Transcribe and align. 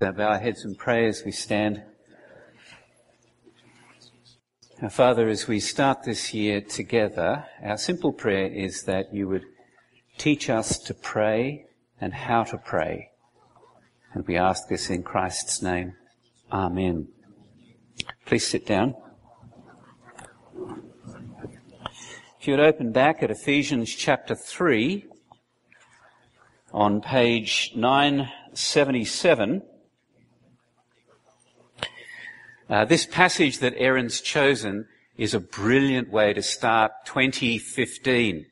Bow 0.00 0.12
our 0.18 0.38
heads 0.38 0.64
and 0.64 0.76
pray 0.76 1.06
as 1.06 1.22
we 1.24 1.30
stand. 1.30 1.80
Father, 4.90 5.28
as 5.28 5.46
we 5.46 5.60
start 5.60 6.02
this 6.02 6.34
year 6.34 6.60
together, 6.60 7.46
our 7.62 7.76
simple 7.78 8.12
prayer 8.12 8.48
is 8.48 8.82
that 8.82 9.14
you 9.14 9.28
would 9.28 9.44
teach 10.18 10.50
us 10.50 10.80
to 10.80 10.94
pray 10.94 11.66
and 12.00 12.12
how 12.12 12.42
to 12.42 12.58
pray. 12.58 13.10
And 14.12 14.26
we 14.26 14.36
ask 14.36 14.66
this 14.68 14.90
in 14.90 15.04
Christ's 15.04 15.62
name. 15.62 15.94
Amen. 16.52 17.06
Please 18.26 18.48
sit 18.48 18.66
down. 18.66 18.96
If 22.40 22.48
you 22.48 22.54
would 22.54 22.66
open 22.66 22.90
back 22.90 23.22
at 23.22 23.30
Ephesians 23.30 23.94
chapter 23.94 24.34
3 24.34 25.06
on 26.72 27.00
page 27.00 27.70
977. 27.76 29.62
Uh, 32.68 32.84
this 32.86 33.04
passage 33.04 33.58
that 33.58 33.74
Aaron's 33.76 34.22
chosen 34.22 34.86
is 35.18 35.34
a 35.34 35.40
brilliant 35.40 36.10
way 36.10 36.32
to 36.32 36.42
start 36.42 36.92
2015. 37.04 38.46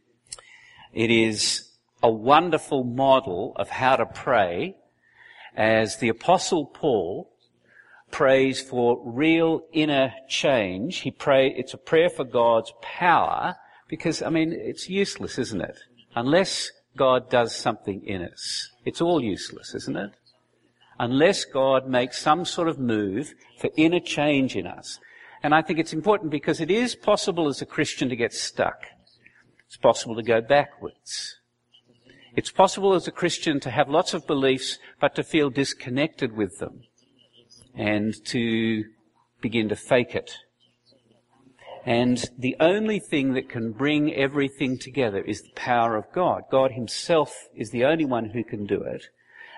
It 0.92 1.10
is 1.10 1.70
a 2.02 2.10
wonderful 2.10 2.84
model 2.84 3.54
of 3.56 3.70
how 3.70 3.96
to 3.96 4.04
pray 4.04 4.76
as 5.56 5.96
the 5.96 6.10
apostle 6.10 6.66
Paul 6.66 7.30
prays 8.10 8.60
for 8.60 9.00
real 9.02 9.62
inner 9.72 10.12
change. 10.28 10.98
He 10.98 11.10
pray, 11.10 11.48
it's 11.48 11.72
a 11.72 11.78
prayer 11.78 12.10
for 12.10 12.24
God's 12.24 12.72
power 12.82 13.56
because, 13.88 14.20
I 14.20 14.28
mean, 14.28 14.52
it's 14.52 14.90
useless, 14.90 15.38
isn't 15.38 15.62
it? 15.62 15.78
Unless 16.14 16.70
God 16.98 17.30
does 17.30 17.56
something 17.56 18.02
in 18.04 18.22
us. 18.22 18.70
It's 18.84 19.00
all 19.00 19.22
useless, 19.22 19.74
isn't 19.74 19.96
it? 19.96 20.10
Unless 21.02 21.44
God 21.44 21.88
makes 21.88 22.20
some 22.20 22.44
sort 22.44 22.68
of 22.68 22.78
move 22.78 23.34
for 23.58 23.68
inner 23.76 23.98
change 23.98 24.54
in 24.54 24.68
us. 24.68 25.00
And 25.42 25.52
I 25.52 25.60
think 25.60 25.80
it's 25.80 25.92
important 25.92 26.30
because 26.30 26.60
it 26.60 26.70
is 26.70 26.94
possible 26.94 27.48
as 27.48 27.60
a 27.60 27.66
Christian 27.66 28.08
to 28.08 28.14
get 28.14 28.32
stuck. 28.32 28.84
It's 29.66 29.76
possible 29.76 30.14
to 30.14 30.22
go 30.22 30.40
backwards. 30.40 31.40
It's 32.36 32.52
possible 32.52 32.94
as 32.94 33.08
a 33.08 33.10
Christian 33.10 33.58
to 33.60 33.70
have 33.70 33.88
lots 33.88 34.14
of 34.14 34.28
beliefs, 34.28 34.78
but 35.00 35.16
to 35.16 35.24
feel 35.24 35.50
disconnected 35.50 36.36
with 36.36 36.60
them 36.60 36.82
and 37.74 38.14
to 38.26 38.84
begin 39.40 39.68
to 39.70 39.76
fake 39.76 40.14
it. 40.14 40.30
And 41.84 42.24
the 42.38 42.54
only 42.60 43.00
thing 43.00 43.34
that 43.34 43.48
can 43.48 43.72
bring 43.72 44.14
everything 44.14 44.78
together 44.78 45.20
is 45.20 45.42
the 45.42 45.50
power 45.56 45.96
of 45.96 46.12
God. 46.12 46.44
God 46.48 46.70
himself 46.70 47.48
is 47.56 47.70
the 47.70 47.84
only 47.84 48.04
one 48.04 48.26
who 48.26 48.44
can 48.44 48.66
do 48.66 48.82
it. 48.82 49.08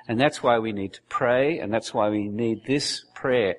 And 0.06 0.20
that's 0.20 0.42
why 0.42 0.58
we 0.58 0.72
need 0.72 0.92
to 0.94 1.00
pray, 1.08 1.58
and 1.58 1.72
that's 1.72 1.94
why 1.94 2.10
we 2.10 2.28
need 2.28 2.66
this 2.66 3.05
prayer. 3.14 3.56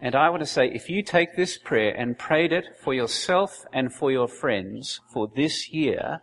And 0.00 0.14
I 0.14 0.30
want 0.30 0.40
to 0.40 0.46
say, 0.46 0.66
if 0.66 0.88
you 0.88 1.02
take 1.02 1.36
this 1.36 1.58
prayer 1.58 1.94
and 1.94 2.18
prayed 2.18 2.52
it 2.52 2.64
for 2.80 2.92
yourself 2.94 3.64
and 3.72 3.92
for 3.92 4.10
your 4.10 4.26
friends 4.26 5.00
for 5.12 5.28
this 5.28 5.70
year, 5.70 6.22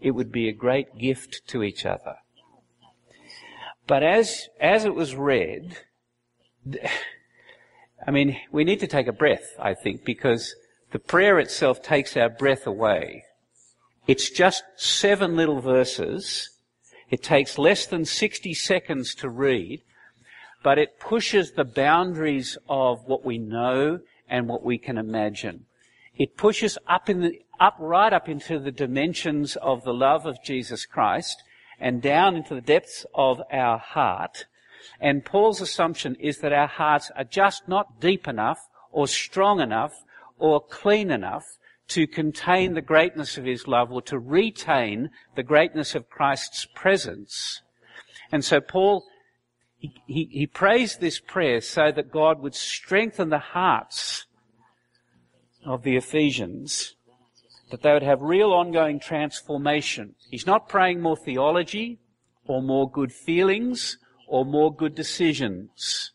it 0.00 0.12
would 0.12 0.32
be 0.32 0.48
a 0.48 0.52
great 0.52 0.98
gift 0.98 1.42
to 1.48 1.62
each 1.62 1.84
other. 1.84 2.16
But 3.86 4.02
as, 4.02 4.48
as 4.60 4.84
it 4.84 4.94
was 4.94 5.14
read, 5.14 5.76
I 8.06 8.10
mean, 8.10 8.40
we 8.50 8.64
need 8.64 8.80
to 8.80 8.86
take 8.86 9.06
a 9.06 9.12
breath, 9.12 9.54
I 9.60 9.74
think, 9.74 10.04
because 10.04 10.54
the 10.90 10.98
prayer 10.98 11.38
itself 11.38 11.82
takes 11.82 12.16
our 12.16 12.30
breath 12.30 12.66
away. 12.66 13.24
It's 14.06 14.30
just 14.30 14.64
seven 14.76 15.36
little 15.36 15.60
verses, 15.60 16.50
it 17.10 17.22
takes 17.22 17.58
less 17.58 17.86
than 17.86 18.04
60 18.04 18.54
seconds 18.54 19.14
to 19.16 19.28
read, 19.28 19.82
but 20.62 20.78
it 20.78 21.00
pushes 21.00 21.52
the 21.52 21.64
boundaries 21.64 22.56
of 22.68 23.04
what 23.06 23.24
we 23.24 23.38
know 23.38 24.00
and 24.28 24.48
what 24.48 24.62
we 24.62 24.78
can 24.78 24.96
imagine. 24.96 25.66
It 26.16 26.36
pushes 26.36 26.78
up 26.86 27.08
in 27.08 27.20
the, 27.20 27.40
up 27.58 27.76
right 27.78 28.12
up 28.12 28.28
into 28.28 28.58
the 28.58 28.70
dimensions 28.70 29.56
of 29.56 29.82
the 29.84 29.94
love 29.94 30.26
of 30.26 30.42
Jesus 30.44 30.86
Christ 30.86 31.42
and 31.80 32.00
down 32.02 32.36
into 32.36 32.54
the 32.54 32.60
depths 32.60 33.06
of 33.14 33.40
our 33.50 33.78
heart. 33.78 34.44
And 35.00 35.24
Paul's 35.24 35.60
assumption 35.60 36.14
is 36.16 36.38
that 36.38 36.52
our 36.52 36.66
hearts 36.66 37.10
are 37.16 37.24
just 37.24 37.66
not 37.68 38.00
deep 38.00 38.28
enough 38.28 38.68
or 38.92 39.08
strong 39.08 39.60
enough 39.60 40.04
or 40.38 40.60
clean 40.60 41.10
enough 41.10 41.44
to 41.90 42.06
contain 42.06 42.74
the 42.74 42.80
greatness 42.80 43.36
of 43.36 43.44
his 43.44 43.66
love 43.66 43.92
or 43.92 44.00
to 44.02 44.18
retain 44.18 45.10
the 45.34 45.42
greatness 45.42 45.94
of 45.94 46.08
Christ's 46.08 46.66
presence. 46.74 47.62
And 48.32 48.44
so 48.44 48.60
Paul, 48.60 49.04
he, 49.78 49.92
he, 50.06 50.28
he 50.30 50.46
prays 50.46 50.96
this 50.96 51.20
prayer 51.20 51.60
so 51.60 51.90
that 51.92 52.12
God 52.12 52.40
would 52.40 52.54
strengthen 52.54 53.28
the 53.28 53.38
hearts 53.38 54.26
of 55.64 55.82
the 55.82 55.96
Ephesians, 55.96 56.94
that 57.70 57.82
they 57.82 57.92
would 57.92 58.02
have 58.02 58.22
real 58.22 58.52
ongoing 58.52 59.00
transformation. 59.00 60.14
He's 60.30 60.46
not 60.46 60.68
praying 60.68 61.00
more 61.00 61.16
theology 61.16 61.98
or 62.46 62.62
more 62.62 62.90
good 62.90 63.12
feelings 63.12 63.98
or 64.28 64.44
more 64.44 64.72
good 64.72 64.94
decisions 64.94 66.12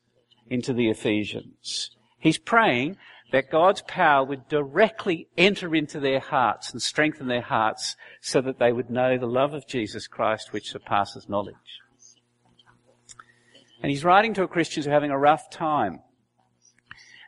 into 0.50 0.74
the 0.74 0.90
Ephesians. 0.90 1.92
He's 2.18 2.38
praying 2.38 2.98
that 3.32 3.52
God's 3.52 3.82
power 3.82 4.24
would 4.24 4.48
directly 4.48 5.28
enter 5.38 5.76
into 5.76 6.00
their 6.00 6.20
hearts 6.20 6.72
and 6.72 6.82
strengthen 6.82 7.28
their 7.28 7.42
hearts 7.42 7.96
so 8.22 8.42
that 8.42 8.60
they 8.60 8.72
would 8.72 8.90
know 8.90 9.18
the 9.18 9.26
love 9.26 9.54
of 9.54 9.68
Jesus 9.68 10.08
Christ 10.08 10.54
which 10.54 10.72
surpasses 10.72 11.28
knowledge. 11.28 11.56
And 13.82 13.92
he's 13.92 14.04
writing 14.04 14.34
to 14.36 14.44
a 14.44 14.48
Christians 14.48 14.86
who 14.86 14.92
are 14.92 14.94
having 14.94 15.12
a 15.12 15.18
rough 15.18 15.50
time. 15.50 16.00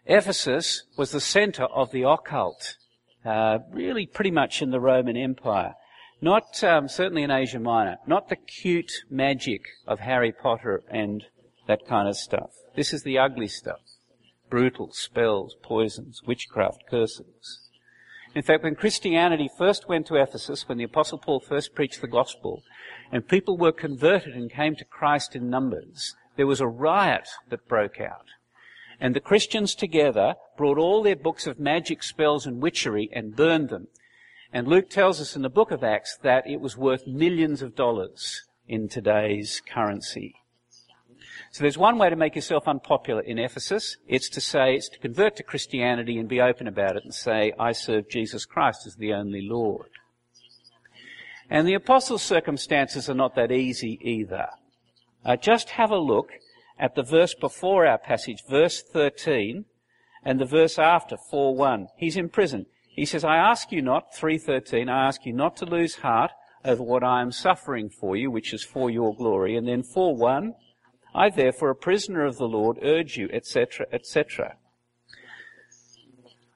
Ephesus 0.06 0.84
was 0.97 1.12
the 1.12 1.19
center 1.19 1.66
of 1.66 1.91
the 1.91 2.03
occult, 2.03 2.78
uh, 3.25 3.59
really 3.72 4.06
pretty 4.06 4.31
much 4.31 4.62
in 4.62 4.72
the 4.72 4.80
Roman 4.80 5.18
Empire. 5.18 5.74
Not 6.22 6.63
um, 6.63 6.88
certainly 6.88 7.24
in 7.24 7.31
Asia 7.31 7.59
Minor, 7.59 7.97
not 8.07 8.30
the 8.30 8.38
cute 8.38 8.91
magic 9.09 9.62
of 9.86 10.00
Harry 10.00 10.31
Potter 10.31 10.84
and 10.90 11.25
that 11.68 11.86
kind 11.86 12.07
of 12.07 12.16
stuff. 12.16 12.52
This 12.75 12.94
is 12.94 13.03
the 13.03 13.19
ugly 13.19 13.47
stuff 13.47 13.81
brutal 14.50 14.91
spells, 14.91 15.56
poisons, 15.62 16.22
witchcraft, 16.24 16.84
curses. 16.90 17.69
In 18.35 18.41
fact, 18.44 18.63
when 18.63 18.75
Christianity 18.75 19.50
first 19.58 19.88
went 19.88 20.06
to 20.08 20.16
Ephesus, 20.16 20.68
when 20.68 20.78
the 20.78 20.84
Apostle 20.84 21.18
Paul 21.18 21.40
first 21.40 21.74
preached 21.74 22.02
the 22.02 22.08
gospel, 22.08 22.63
and 23.12 23.28
people 23.28 23.57
were 23.57 23.72
converted 23.72 24.36
and 24.36 24.52
came 24.52 24.75
to 24.75 24.86
Christ 24.86 25.36
in 25.36 25.50
numbers, 25.50 26.16
there 26.36 26.47
was 26.47 26.62
a 26.62 26.68
riot 26.68 27.28
that 27.50 27.68
broke 27.68 28.00
out. 28.00 28.28
And 29.00 29.16
the 29.16 29.19
Christians 29.19 29.75
together 29.75 30.36
brought 30.56 30.78
all 30.78 31.03
their 31.03 31.16
books 31.16 31.47
of 31.47 31.59
magic 31.59 32.03
spells 32.03 32.46
and 32.46 32.62
witchery 32.62 33.09
and 33.13 33.36
burned 33.36 33.69
them. 33.69 33.88
And 34.52 34.68
Luke 34.68 34.90
tells 34.90 35.19
us 35.19 35.36
in 35.36 35.41
the 35.41 35.50
book 35.50 35.72
of 35.72 35.84
Acts 35.84 36.18
that 36.22 36.47
it 36.47 36.62
was 36.62 36.78
worth 36.78 37.06
millions 37.06 37.62
of 37.62 37.75
dollars 37.75 38.44
in 38.68 38.88
today's 38.88 39.62
currency. 39.68 40.36
So 41.57 41.63
there's 41.63 41.75
one 41.75 41.97
way 41.97 42.12
to 42.12 42.16
make 42.16 42.35
yourself 42.35 42.68
unpopular 42.68 43.22
in 43.22 43.40
Ephesus. 43.40 43.97
It's 44.07 44.29
to 44.29 44.40
say, 44.40 44.75
it's 44.75 44.90
to 44.90 45.00
convert 45.00 45.38
to 45.38 45.44
Christianity 45.44 46.19
and 46.19 46.29
be 46.29 46.40
open 46.40 46.68
about 46.68 46.97
it 46.97 47.03
and 47.03 47.12
say, 47.12 47.51
I 47.57 47.72
serve 47.72 48.07
Jesus 48.09 48.45
Christ 48.45 48.85
as 48.85 48.97
the 48.97 49.12
only 49.13 49.41
Lord. 49.41 49.90
And 51.50 51.68
the 51.68 51.73
apostles' 51.73 52.22
circumstances 52.22 53.09
are 53.09 53.16
not 53.16 53.34
that 53.38 53.51
easy 53.51 53.97
either. 54.03 54.50
Uh, 55.25 55.35
just 55.35 55.72
have 55.72 55.90
a 55.90 55.97
look 55.97 56.29
at 56.78 56.94
the 56.94 57.01
verse 57.01 57.34
before 57.34 57.88
our 57.88 57.97
passage, 57.97 58.44
verse 58.47 58.84
13, 58.84 59.66
and 60.24 60.39
the 60.39 60.45
verse 60.45 60.78
after, 60.78 61.18
4.1. 61.34 61.88
He's 61.97 62.18
in 62.18 62.29
prison. 62.29 62.68
He 62.88 63.06
says, 63.06 63.24
I 63.24 63.38
ask 63.38 63.72
you 63.72 63.81
not, 63.81 64.13
3.13, 64.13 64.91
I 64.91 65.07
ask 65.07 65.25
you 65.25 65.34
not 65.34 65.57
to 65.57 65.66
lose 65.66 65.95
heart 65.95 66.29
over 66.63 66.84
what 66.84 67.03
I 67.03 67.24
am 67.24 67.31
suffering 67.31 67.89
for 67.89 68.16
you, 68.16 68.29
which 68.29 68.53
is 68.53 68.63
for 68.63 68.91
your 68.91 69.16
glory. 69.16 69.56
And 69.56 69.68
then 69.68 69.81
4.1, 69.81 70.53
I 71.17 71.31
therefore, 71.31 71.72
a 71.72 71.75
prisoner 71.75 72.25
of 72.25 72.38
the 72.38 72.47
Lord, 72.47 72.78
urge 72.83 73.17
you, 73.17 73.28
etc., 73.33 73.88
etc. 73.92 74.56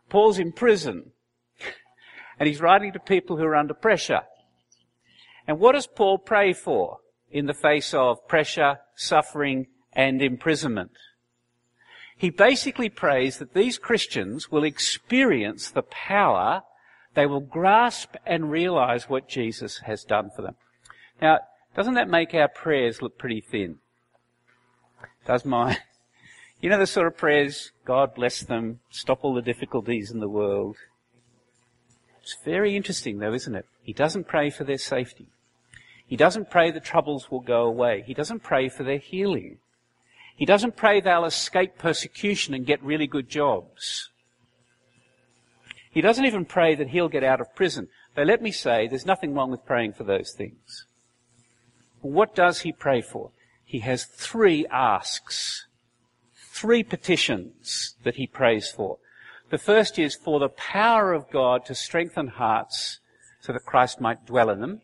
Paul's 0.07 0.38
in 0.38 0.51
prison, 0.51 1.13
and 2.38 2.47
he's 2.47 2.62
writing 2.62 2.94
to 2.94 3.00
people 3.00 3.38
who 3.38 3.44
are 3.44 3.56
under 3.56 3.74
pressure. 3.74 4.21
And 5.47 5.59
what 5.59 5.71
does 5.71 5.88
Paul 5.88 6.19
pray 6.19 6.53
for 6.53 7.00
in 7.31 7.47
the 7.47 7.56
face 7.56 7.91
of 7.95 8.27
pressure, 8.27 8.77
suffering, 8.95 9.65
and 9.94 10.21
imprisonment? 10.21 10.91
He 12.15 12.30
basically 12.30 12.89
prays 12.89 13.39
that 13.39 13.56
these 13.56 13.80
Christians 13.80 14.51
will 14.51 14.63
experience 14.63 15.71
the 15.71 15.81
power, 15.81 16.62
they 17.15 17.25
will 17.25 17.39
grasp 17.39 18.13
and 18.27 18.51
realize 18.51 19.09
what 19.09 19.27
Jesus 19.27 19.80
has 19.80 20.03
done 20.03 20.30
for 20.36 20.44
them. 20.44 20.56
Now, 21.19 21.39
doesn't 21.75 21.95
that 21.95 22.09
make 22.09 22.36
our 22.36 22.47
prayers 22.47 23.01
look 23.01 23.18
pretty 23.18 23.41
thin? 23.41 23.80
Does 25.25 25.45
mine. 25.45 25.77
You 26.62 26.69
know 26.69 26.77
the 26.77 26.86
sort 26.86 27.07
of 27.07 27.18
prayers, 27.18 27.71
God 27.86 28.13
bless 28.13 28.42
them, 28.42 28.81
stop 28.92 29.19
all 29.24 29.33
the 29.33 29.42
difficulties 29.42 30.12
in 30.12 30.19
the 30.19 30.30
world. 30.30 30.77
It's 32.21 32.38
very 32.45 32.75
interesting 32.75 33.18
though, 33.18 33.33
isn't 33.33 33.56
it? 33.56 33.65
He 33.81 33.94
doesn't 33.94 34.27
pray 34.27 34.51
for 34.51 34.63
their 34.63 34.77
safety. 34.77 35.27
He 36.06 36.15
doesn't 36.15 36.51
pray 36.51 36.69
the 36.69 36.80
troubles 36.80 37.31
will 37.31 37.39
go 37.39 37.63
away. 37.63 38.03
He 38.06 38.13
doesn't 38.13 38.44
pray 38.44 38.69
for 38.69 38.83
their 38.83 39.00
healing. 39.00 39.57
He 40.36 40.45
doesn't 40.45 40.75
pray 40.75 41.01
they'll 41.01 41.25
escape 41.25 41.77
persecution 41.77 42.53
and 42.53 42.65
get 42.65 42.83
really 42.83 43.07
good 43.07 43.30
jobs. 43.30 44.09
He 45.89 46.01
doesn't 46.01 46.25
even 46.25 46.45
pray 46.45 46.75
that 46.75 46.89
he'll 46.89 47.09
get 47.09 47.24
out 47.24 47.42
of 47.42 47.56
prison. 47.56 47.88
Though 48.15 48.24
let 48.24 48.42
me 48.42 48.51
say, 48.51 48.88
there's 48.88 49.06
nothing 49.06 49.33
wrong 49.33 49.51
with 49.51 49.65
praying 49.65 49.94
for 49.94 50.03
those 50.03 50.31
things. 50.31 50.86
What 52.01 52.36
does 52.36 52.62
he 52.62 52.71
pray 52.71 53.01
for? 53.01 53.31
He 53.71 53.79
has 53.79 54.03
three 54.03 54.68
asks, 54.69 55.65
three 56.35 56.83
petitions 56.83 57.95
that 58.03 58.15
he 58.15 58.27
prays 58.27 58.69
for. 58.69 58.97
The 59.50 59.57
first 59.57 59.97
is 59.97 60.13
for 60.13 60.41
the 60.41 60.50
power 60.50 61.13
of 61.13 61.31
God 61.31 61.63
to 61.68 61.73
strengthen 61.73 62.27
hearts 62.27 63.00
so 63.39 63.53
that 63.53 63.65
Christ 63.65 64.01
might 64.01 64.25
dwell 64.25 64.50
in 64.50 64.59
them. 64.59 64.81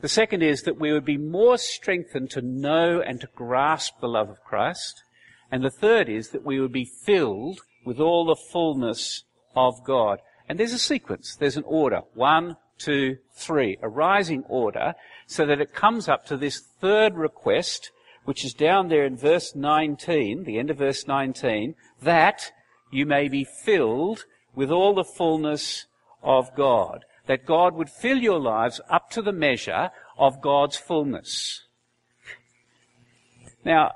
The 0.00 0.08
second 0.08 0.42
is 0.42 0.62
that 0.62 0.80
we 0.80 0.90
would 0.90 1.04
be 1.04 1.18
more 1.18 1.58
strengthened 1.58 2.30
to 2.30 2.40
know 2.40 3.02
and 3.02 3.20
to 3.20 3.28
grasp 3.36 4.00
the 4.00 4.08
love 4.08 4.30
of 4.30 4.42
Christ. 4.42 5.02
And 5.50 5.62
the 5.62 5.68
third 5.68 6.08
is 6.08 6.30
that 6.30 6.46
we 6.46 6.60
would 6.60 6.72
be 6.72 6.90
filled 7.04 7.60
with 7.84 8.00
all 8.00 8.24
the 8.24 8.42
fullness 8.52 9.24
of 9.54 9.84
God. 9.84 10.20
And 10.48 10.58
there's 10.58 10.72
a 10.72 10.78
sequence, 10.78 11.36
there's 11.36 11.58
an 11.58 11.64
order. 11.66 12.00
One, 12.14 12.56
two, 12.84 13.18
three. 13.34 13.78
A 13.82 13.88
rising 13.88 14.44
order 14.48 14.94
so 15.26 15.46
that 15.46 15.60
it 15.60 15.74
comes 15.74 16.08
up 16.08 16.26
to 16.26 16.36
this 16.36 16.60
third 16.80 17.16
request, 17.16 17.90
which 18.24 18.44
is 18.44 18.54
down 18.54 18.88
there 18.88 19.04
in 19.04 19.16
verse 19.16 19.54
19, 19.54 20.44
the 20.44 20.58
end 20.58 20.70
of 20.70 20.78
verse 20.78 21.06
19, 21.06 21.74
that 22.02 22.52
you 22.90 23.06
may 23.06 23.28
be 23.28 23.44
filled 23.44 24.24
with 24.54 24.70
all 24.70 24.94
the 24.94 25.04
fullness 25.04 25.86
of 26.22 26.54
God. 26.54 27.04
That 27.26 27.46
God 27.46 27.74
would 27.74 27.88
fill 27.88 28.18
your 28.18 28.40
lives 28.40 28.80
up 28.90 29.10
to 29.10 29.22
the 29.22 29.32
measure 29.32 29.90
of 30.18 30.42
God's 30.42 30.76
fullness. 30.76 31.62
Now, 33.64 33.92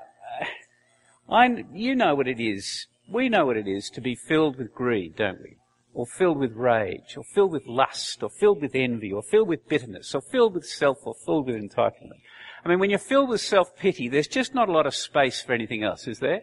I, 1.29 1.65
you 1.73 1.95
know 1.95 2.15
what 2.15 2.27
it 2.27 2.39
is. 2.39 2.87
We 3.09 3.29
know 3.29 3.45
what 3.45 3.57
it 3.57 3.67
is 3.67 3.89
to 3.91 4.01
be 4.01 4.15
filled 4.15 4.57
with 4.57 4.73
greed, 4.73 5.15
don't 5.15 5.41
we? 5.41 5.57
Or 5.97 6.05
filled 6.05 6.37
with 6.37 6.53
rage, 6.53 7.17
or 7.17 7.23
filled 7.23 7.53
with 7.53 7.65
lust, 7.65 8.21
or 8.21 8.29
filled 8.29 8.61
with 8.61 8.75
envy, 8.75 9.11
or 9.11 9.23
filled 9.23 9.47
with 9.47 9.67
bitterness, 9.67 10.13
or 10.13 10.21
filled 10.21 10.53
with 10.53 10.65
self, 10.65 10.99
or 11.07 11.15
filled 11.25 11.47
with 11.47 11.55
entitlement. 11.55 12.21
I 12.63 12.69
mean, 12.69 12.79
when 12.79 12.91
you're 12.91 12.99
filled 12.99 13.29
with 13.29 13.41
self-pity, 13.41 14.07
there's 14.09 14.27
just 14.27 14.53
not 14.53 14.69
a 14.69 14.71
lot 14.71 14.85
of 14.85 14.93
space 14.93 15.41
for 15.41 15.53
anything 15.53 15.81
else, 15.83 16.07
is 16.07 16.19
there? 16.19 16.41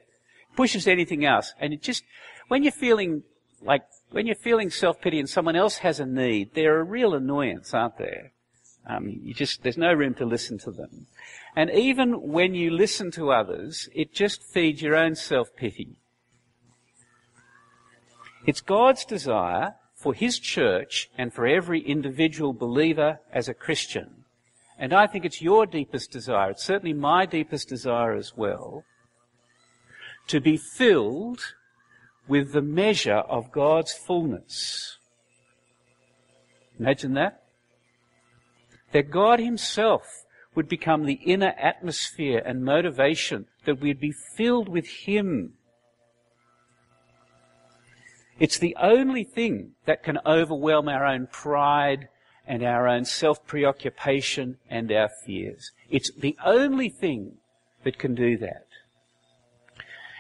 Pushes 0.57 0.89
anything 0.89 1.25
else, 1.25 1.55
and 1.61 1.73
it 1.73 1.83
just, 1.83 2.03
when 2.49 2.65
you're 2.65 2.73
feeling 2.73 3.23
like, 3.63 3.83
when 4.11 4.27
you're 4.27 4.35
feeling 4.49 4.71
self-pity 4.71 5.21
and 5.21 5.31
someone 5.31 5.55
else 5.55 5.77
has 5.79 6.01
a 6.01 6.07
need, 6.07 6.55
they're 6.55 6.81
a 6.81 6.85
real 6.99 7.15
annoyance, 7.15 7.73
aren't 7.73 7.99
they? 7.99 8.33
Um, 8.89 9.21
you 9.23 9.35
just, 9.35 9.63
there's 9.63 9.79
no 9.79 9.93
room 9.93 10.15
to 10.15 10.27
listen 10.27 10.59
to 10.59 10.73
them. 10.73 11.07
And 11.55 11.71
even 11.71 12.33
when 12.33 12.55
you 12.55 12.73
listen 12.73 13.13
to 13.13 13.31
others, 13.31 13.89
it 13.95 14.13
just 14.13 14.43
feeds 14.43 14.83
your 14.83 14.97
own 14.97 15.15
self-pity. 15.15 15.97
It's 18.47 18.61
God's 18.61 19.05
desire 19.05 19.77
for 19.95 20.13
His 20.13 20.39
church 20.39 21.11
and 21.17 21.33
for 21.33 21.47
every 21.47 21.81
individual 21.81 22.53
believer 22.53 23.21
as 23.33 23.49
a 23.49 23.55
Christian. 23.55 24.25
And 24.79 24.93
I 24.93 25.07
think 25.07 25.25
it's 25.25 25.41
your 25.41 25.67
deepest 25.67 26.11
desire, 26.11 26.51
it's 26.51 26.65
certainly 26.65 26.93
my 26.93 27.27
deepest 27.27 27.69
desire 27.69 28.13
as 28.13 28.37
well, 28.37 28.85
to 30.27 30.41
be 30.41 30.57
filled 30.57 31.41
with 32.27 32.53
the 32.53 32.63
measure 32.63 33.19
of 33.29 33.53
God's 33.53 33.93
fullness. 33.93 34.99
Imagine 36.79 37.15
that. 37.15 37.45
That 38.93 39.11
God 39.11 39.39
Himself 39.39 40.25
would 40.55 40.69
become 40.69 41.05
the 41.05 41.21
inner 41.25 41.55
atmosphere 41.59 42.43
and 42.45 42.65
motivation, 42.65 43.47
that 43.65 43.81
we'd 43.81 44.01
be 44.01 44.13
filled 44.37 44.69
with 44.69 44.87
Him. 44.87 45.55
It's 48.39 48.59
the 48.59 48.77
only 48.81 49.25
thing 49.25 49.73
that 49.87 50.03
can 50.03 50.19
overwhelm 50.27 50.89
our 50.89 51.07
own 51.07 51.29
pride 51.29 52.09
and 52.47 52.63
our 52.63 52.89
own 52.89 53.05
self-preoccupation 53.05 54.59
and 54.69 54.91
our 54.93 55.11
fears. 55.25 55.71
It's 55.89 56.11
the 56.13 56.37
only 56.45 56.89
thing 56.89 57.39
that 57.85 57.99
can 57.99 58.15
do 58.15 58.37
that. 58.39 58.67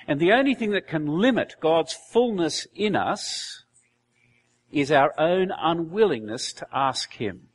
And 0.06 0.20
the 0.20 0.32
only 0.32 0.54
thing 0.54 0.70
that 0.72 0.86
can 0.86 1.06
limit 1.06 1.56
God's 1.60 1.94
fullness 1.94 2.66
in 2.74 2.94
us 2.94 3.64
is 4.70 4.92
our 4.92 5.18
own 5.18 5.50
unwillingness 5.56 6.52
to 6.54 6.66
ask 6.72 7.14
Him. 7.14 7.48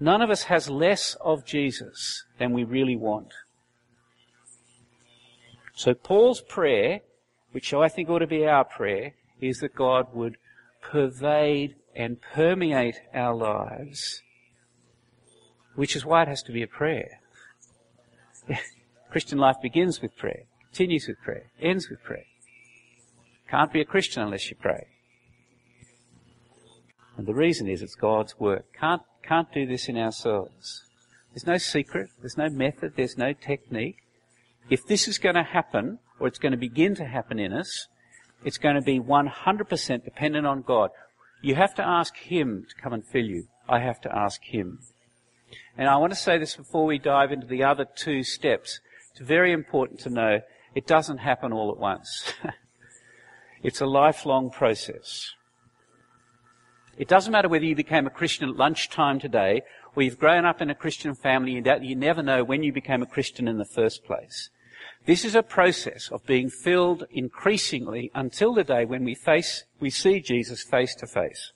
None 0.00 0.22
of 0.22 0.30
us 0.30 0.44
has 0.44 0.70
less 0.70 1.16
of 1.20 1.44
Jesus 1.44 2.24
than 2.38 2.52
we 2.52 2.62
really 2.64 2.96
want. 2.96 3.32
So 5.74 5.94
Paul's 5.94 6.40
prayer, 6.40 7.00
which 7.52 7.72
I 7.72 7.88
think 7.88 8.08
ought 8.08 8.20
to 8.20 8.26
be 8.26 8.46
our 8.46 8.64
prayer, 8.64 9.14
is 9.40 9.58
that 9.58 9.74
God 9.74 10.14
would 10.14 10.36
pervade 10.82 11.76
and 11.94 12.20
permeate 12.20 13.00
our 13.14 13.34
lives, 13.34 14.22
which 15.74 15.96
is 15.96 16.04
why 16.04 16.22
it 16.22 16.28
has 16.28 16.42
to 16.44 16.52
be 16.52 16.62
a 16.62 16.68
prayer. 16.68 17.20
Christian 19.10 19.38
life 19.38 19.56
begins 19.62 20.00
with 20.00 20.16
prayer, 20.16 20.44
continues 20.66 21.08
with 21.08 21.20
prayer, 21.22 21.50
ends 21.60 21.88
with 21.88 22.02
prayer. 22.02 22.24
Can't 23.48 23.72
be 23.72 23.80
a 23.80 23.84
Christian 23.84 24.22
unless 24.22 24.50
you 24.50 24.56
pray. 24.60 24.86
And 27.16 27.26
the 27.26 27.34
reason 27.34 27.68
is 27.68 27.82
it's 27.82 27.94
God's 27.94 28.38
work. 28.38 28.66
Can't, 28.78 29.02
can't 29.22 29.52
do 29.52 29.66
this 29.66 29.88
in 29.88 29.96
ourselves. 29.96 30.84
There's 31.32 31.46
no 31.46 31.58
secret, 31.58 32.10
there's 32.20 32.36
no 32.36 32.48
method, 32.48 32.92
there's 32.96 33.18
no 33.18 33.32
technique. 33.32 33.96
If 34.70 34.86
this 34.86 35.08
is 35.08 35.18
going 35.18 35.34
to 35.34 35.42
happen, 35.42 35.98
or 36.18 36.26
it's 36.26 36.38
going 36.38 36.52
to 36.52 36.58
begin 36.58 36.94
to 36.96 37.04
happen 37.04 37.38
in 37.38 37.52
us, 37.52 37.88
it's 38.44 38.58
going 38.58 38.76
to 38.76 38.82
be 38.82 39.00
100% 39.00 40.04
dependent 40.04 40.46
on 40.46 40.62
God. 40.62 40.90
You 41.42 41.54
have 41.54 41.74
to 41.76 41.86
ask 41.86 42.16
Him 42.16 42.66
to 42.68 42.82
come 42.82 42.92
and 42.92 43.04
fill 43.04 43.24
you. 43.24 43.48
I 43.68 43.80
have 43.80 44.00
to 44.02 44.16
ask 44.16 44.42
Him. 44.42 44.80
And 45.76 45.88
I 45.88 45.96
want 45.96 46.12
to 46.12 46.18
say 46.18 46.38
this 46.38 46.56
before 46.56 46.86
we 46.86 46.98
dive 46.98 47.32
into 47.32 47.46
the 47.46 47.64
other 47.64 47.84
two 47.84 48.22
steps. 48.22 48.80
It's 49.10 49.20
very 49.20 49.52
important 49.52 50.00
to 50.00 50.10
know 50.10 50.40
it 50.74 50.86
doesn't 50.86 51.18
happen 51.18 51.52
all 51.52 51.70
at 51.70 51.78
once. 51.78 52.32
it's 53.62 53.80
a 53.80 53.86
lifelong 53.86 54.50
process. 54.50 55.34
It 56.96 57.08
doesn't 57.08 57.32
matter 57.32 57.48
whether 57.48 57.64
you 57.64 57.76
became 57.76 58.06
a 58.06 58.10
Christian 58.10 58.48
at 58.48 58.56
lunchtime 58.56 59.20
today 59.20 59.62
or 59.94 60.02
you've 60.02 60.18
grown 60.18 60.44
up 60.44 60.60
in 60.60 60.68
a 60.68 60.74
Christian 60.74 61.14
family 61.14 61.52
you 61.52 61.94
never 61.94 62.22
know 62.22 62.42
when 62.42 62.64
you 62.64 62.72
became 62.72 63.02
a 63.02 63.06
Christian 63.06 63.46
in 63.46 63.58
the 63.58 63.64
first 63.64 64.04
place. 64.04 64.50
This 65.08 65.24
is 65.24 65.34
a 65.34 65.42
process 65.42 66.10
of 66.12 66.26
being 66.26 66.50
filled 66.50 67.06
increasingly 67.10 68.10
until 68.14 68.52
the 68.52 68.62
day 68.62 68.84
when 68.84 69.04
we 69.04 69.14
face, 69.14 69.64
we 69.80 69.88
see 69.88 70.20
Jesus 70.20 70.62
face 70.62 70.94
to 70.96 71.06
face. 71.06 71.54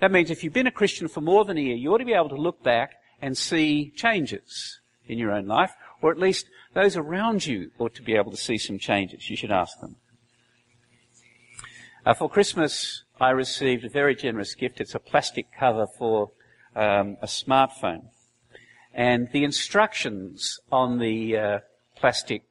That 0.00 0.12
means 0.12 0.30
if 0.30 0.44
you've 0.44 0.52
been 0.52 0.66
a 0.66 0.70
Christian 0.70 1.08
for 1.08 1.22
more 1.22 1.46
than 1.46 1.56
a 1.56 1.62
year, 1.62 1.76
you 1.76 1.94
ought 1.94 1.98
to 1.98 2.04
be 2.04 2.12
able 2.12 2.28
to 2.28 2.34
look 2.34 2.62
back 2.62 2.96
and 3.22 3.38
see 3.38 3.90
changes 3.96 4.80
in 5.06 5.16
your 5.16 5.32
own 5.32 5.46
life 5.46 5.72
or 6.02 6.10
at 6.10 6.18
least 6.18 6.44
those 6.74 6.94
around 6.94 7.46
you 7.46 7.70
ought 7.78 7.94
to 7.94 8.02
be 8.02 8.16
able 8.16 8.32
to 8.32 8.36
see 8.36 8.58
some 8.58 8.78
changes. 8.78 9.30
You 9.30 9.36
should 9.38 9.50
ask 9.50 9.80
them. 9.80 9.96
Uh, 12.04 12.12
for 12.12 12.28
Christmas, 12.28 13.04
I 13.18 13.30
received 13.30 13.82
a 13.82 13.88
very 13.88 14.14
generous 14.14 14.54
gift. 14.54 14.78
It's 14.78 14.94
a 14.94 14.98
plastic 14.98 15.46
cover 15.58 15.86
for 15.96 16.32
um, 16.76 17.16
a 17.22 17.26
smartphone. 17.26 18.10
And 18.92 19.30
the 19.32 19.42
instructions 19.42 20.60
on 20.70 20.98
the 20.98 21.38
uh, 21.38 21.58
plastic 22.04 22.42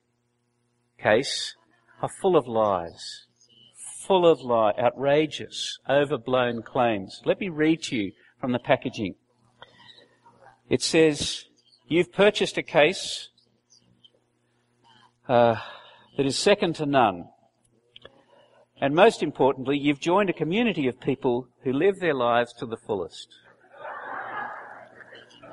case 0.99 1.55
are 2.01 2.09
full 2.09 2.35
of 2.35 2.47
lies. 2.47 3.27
Full 4.07 4.25
of 4.25 4.41
lie, 4.41 4.73
outrageous, 4.79 5.77
overblown 5.87 6.63
claims. 6.63 7.21
Let 7.23 7.39
me 7.39 7.49
read 7.49 7.83
to 7.83 7.95
you 7.95 8.13
from 8.41 8.51
the 8.51 8.57
packaging. 8.57 9.13
It 10.71 10.81
says, 10.81 11.45
You've 11.87 12.11
purchased 12.11 12.57
a 12.57 12.63
case 12.63 13.29
uh, 15.29 15.57
that 16.17 16.25
is 16.25 16.35
second 16.35 16.73
to 16.77 16.87
none. 16.87 17.25
And 18.81 18.95
most 18.95 19.21
importantly, 19.21 19.77
you've 19.77 19.99
joined 19.99 20.31
a 20.31 20.33
community 20.33 20.87
of 20.87 20.99
people 20.99 21.47
who 21.63 21.73
live 21.73 21.99
their 21.99 22.15
lives 22.15 22.53
to 22.53 22.65
the 22.65 22.77
fullest. 22.87 23.27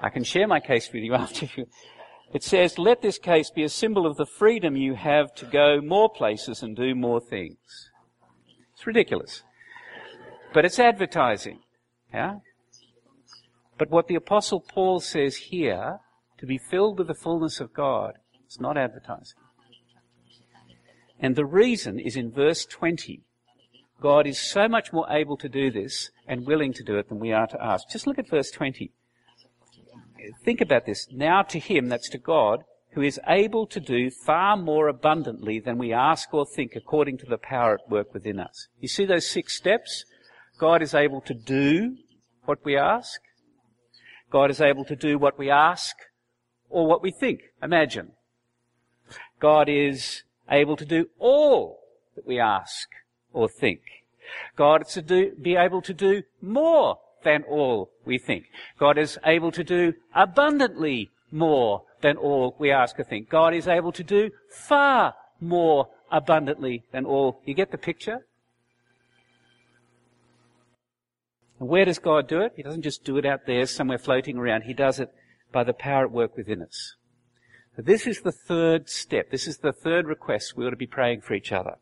I 0.00 0.08
can 0.08 0.24
share 0.24 0.48
my 0.48 0.58
case 0.58 0.90
with 0.90 1.02
you 1.02 1.12
after 1.26 1.46
you. 1.54 1.66
It 2.32 2.44
says, 2.44 2.78
let 2.78 3.02
this 3.02 3.18
case 3.18 3.50
be 3.50 3.64
a 3.64 3.68
symbol 3.68 4.06
of 4.06 4.16
the 4.16 4.26
freedom 4.26 4.76
you 4.76 4.94
have 4.94 5.34
to 5.34 5.46
go 5.46 5.80
more 5.80 6.08
places 6.08 6.62
and 6.62 6.76
do 6.76 6.94
more 6.94 7.20
things. 7.20 7.90
It's 8.74 8.86
ridiculous. 8.86 9.42
But 10.54 10.64
it's 10.64 10.78
advertising. 10.78 11.60
Yeah? 12.14 12.36
But 13.78 13.90
what 13.90 14.06
the 14.06 14.14
apostle 14.14 14.60
Paul 14.60 15.00
says 15.00 15.36
here, 15.36 15.98
to 16.38 16.46
be 16.46 16.58
filled 16.58 16.98
with 16.98 17.08
the 17.08 17.14
fullness 17.14 17.60
of 17.60 17.74
God, 17.74 18.14
it's 18.44 18.60
not 18.60 18.78
advertising. 18.78 19.38
And 21.18 21.36
the 21.36 21.44
reason 21.44 21.98
is 21.98 22.16
in 22.16 22.30
verse 22.30 22.64
20. 22.64 23.22
God 24.00 24.26
is 24.26 24.40
so 24.40 24.68
much 24.68 24.92
more 24.92 25.06
able 25.10 25.36
to 25.36 25.48
do 25.48 25.70
this 25.70 26.10
and 26.26 26.46
willing 26.46 26.72
to 26.74 26.82
do 26.82 26.96
it 26.96 27.08
than 27.08 27.18
we 27.18 27.32
are 27.32 27.46
to 27.48 27.62
ask. 27.62 27.88
Just 27.90 28.06
look 28.06 28.18
at 28.18 28.30
verse 28.30 28.50
20. 28.50 28.92
Think 30.44 30.60
about 30.60 30.86
this. 30.86 31.06
Now 31.10 31.42
to 31.42 31.58
him, 31.58 31.88
that's 31.88 32.08
to 32.10 32.18
God, 32.18 32.64
who 32.92 33.02
is 33.02 33.20
able 33.28 33.66
to 33.68 33.80
do 33.80 34.10
far 34.10 34.56
more 34.56 34.88
abundantly 34.88 35.60
than 35.60 35.78
we 35.78 35.92
ask 35.92 36.32
or 36.34 36.44
think 36.44 36.72
according 36.74 37.18
to 37.18 37.26
the 37.26 37.38
power 37.38 37.74
at 37.74 37.90
work 37.90 38.12
within 38.12 38.40
us. 38.40 38.68
You 38.80 38.88
see 38.88 39.04
those 39.04 39.30
six 39.30 39.56
steps? 39.56 40.04
God 40.58 40.82
is 40.82 40.94
able 40.94 41.20
to 41.22 41.34
do 41.34 41.96
what 42.44 42.64
we 42.64 42.76
ask. 42.76 43.20
God 44.30 44.50
is 44.50 44.60
able 44.60 44.84
to 44.86 44.96
do 44.96 45.18
what 45.18 45.38
we 45.38 45.50
ask 45.50 45.96
or 46.68 46.86
what 46.86 47.02
we 47.02 47.12
think. 47.12 47.40
Imagine. 47.62 48.12
God 49.40 49.68
is 49.68 50.22
able 50.50 50.76
to 50.76 50.84
do 50.84 51.06
all 51.18 51.80
that 52.16 52.26
we 52.26 52.38
ask 52.38 52.88
or 53.32 53.48
think. 53.48 53.80
God 54.56 54.82
is 54.82 54.94
to 54.94 55.02
do, 55.02 55.32
be 55.40 55.56
able 55.56 55.82
to 55.82 55.94
do 55.94 56.22
more 56.40 56.98
than 57.24 57.42
all 57.44 57.90
we 58.04 58.18
think. 58.18 58.46
God 58.78 58.98
is 58.98 59.18
able 59.24 59.52
to 59.52 59.64
do 59.64 59.94
abundantly 60.14 61.10
more 61.30 61.82
than 62.00 62.16
all 62.16 62.56
we 62.58 62.70
ask 62.70 62.98
or 62.98 63.04
think. 63.04 63.28
God 63.28 63.54
is 63.54 63.68
able 63.68 63.92
to 63.92 64.02
do 64.02 64.30
far 64.48 65.14
more 65.40 65.88
abundantly 66.10 66.84
than 66.92 67.04
all. 67.04 67.40
You 67.44 67.54
get 67.54 67.70
the 67.70 67.78
picture? 67.78 68.26
And 71.58 71.68
where 71.68 71.84
does 71.84 71.98
God 71.98 72.26
do 72.26 72.40
it? 72.40 72.54
He 72.56 72.62
doesn't 72.62 72.82
just 72.82 73.04
do 73.04 73.18
it 73.18 73.26
out 73.26 73.46
there 73.46 73.66
somewhere 73.66 73.98
floating 73.98 74.38
around. 74.38 74.62
He 74.62 74.74
does 74.74 74.98
it 74.98 75.10
by 75.52 75.64
the 75.64 75.74
power 75.74 76.04
at 76.04 76.12
work 76.12 76.36
within 76.36 76.62
us. 76.62 76.96
So 77.76 77.82
this 77.82 78.06
is 78.06 78.22
the 78.22 78.32
third 78.32 78.88
step. 78.88 79.30
This 79.30 79.46
is 79.46 79.58
the 79.58 79.72
third 79.72 80.06
request 80.06 80.56
we 80.56 80.66
ought 80.66 80.70
to 80.70 80.76
be 80.76 80.86
praying 80.86 81.20
for 81.20 81.34
each 81.34 81.52
other. 81.52 81.76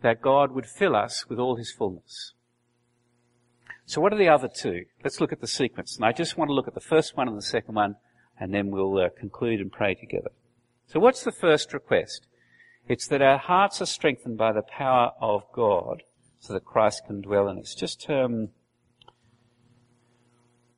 That 0.00 0.22
God 0.22 0.52
would 0.52 0.66
fill 0.66 0.94
us 0.94 1.26
with 1.28 1.38
all 1.38 1.56
His 1.56 1.72
fullness. 1.72 2.34
So 3.88 4.02
what 4.02 4.12
are 4.12 4.18
the 4.18 4.28
other 4.28 4.48
two? 4.48 4.84
Let's 5.02 5.18
look 5.18 5.32
at 5.32 5.40
the 5.40 5.46
sequence. 5.46 5.96
And 5.96 6.04
I 6.04 6.12
just 6.12 6.36
want 6.36 6.50
to 6.50 6.52
look 6.52 6.68
at 6.68 6.74
the 6.74 6.80
first 6.80 7.16
one 7.16 7.26
and 7.26 7.38
the 7.38 7.42
second 7.42 7.74
one, 7.74 7.96
and 8.38 8.52
then 8.52 8.70
we'll 8.70 8.98
uh, 8.98 9.08
conclude 9.18 9.60
and 9.60 9.72
pray 9.72 9.94
together. 9.94 10.28
So 10.88 11.00
what's 11.00 11.24
the 11.24 11.32
first 11.32 11.72
request? 11.72 12.26
It's 12.86 13.08
that 13.08 13.22
our 13.22 13.38
hearts 13.38 13.80
are 13.80 13.86
strengthened 13.86 14.36
by 14.36 14.52
the 14.52 14.60
power 14.60 15.12
of 15.22 15.44
God 15.54 16.02
so 16.38 16.52
that 16.52 16.66
Christ 16.66 17.04
can 17.06 17.22
dwell 17.22 17.48
in 17.48 17.58
us. 17.58 17.74
Just 17.74 18.04
um, 18.10 18.50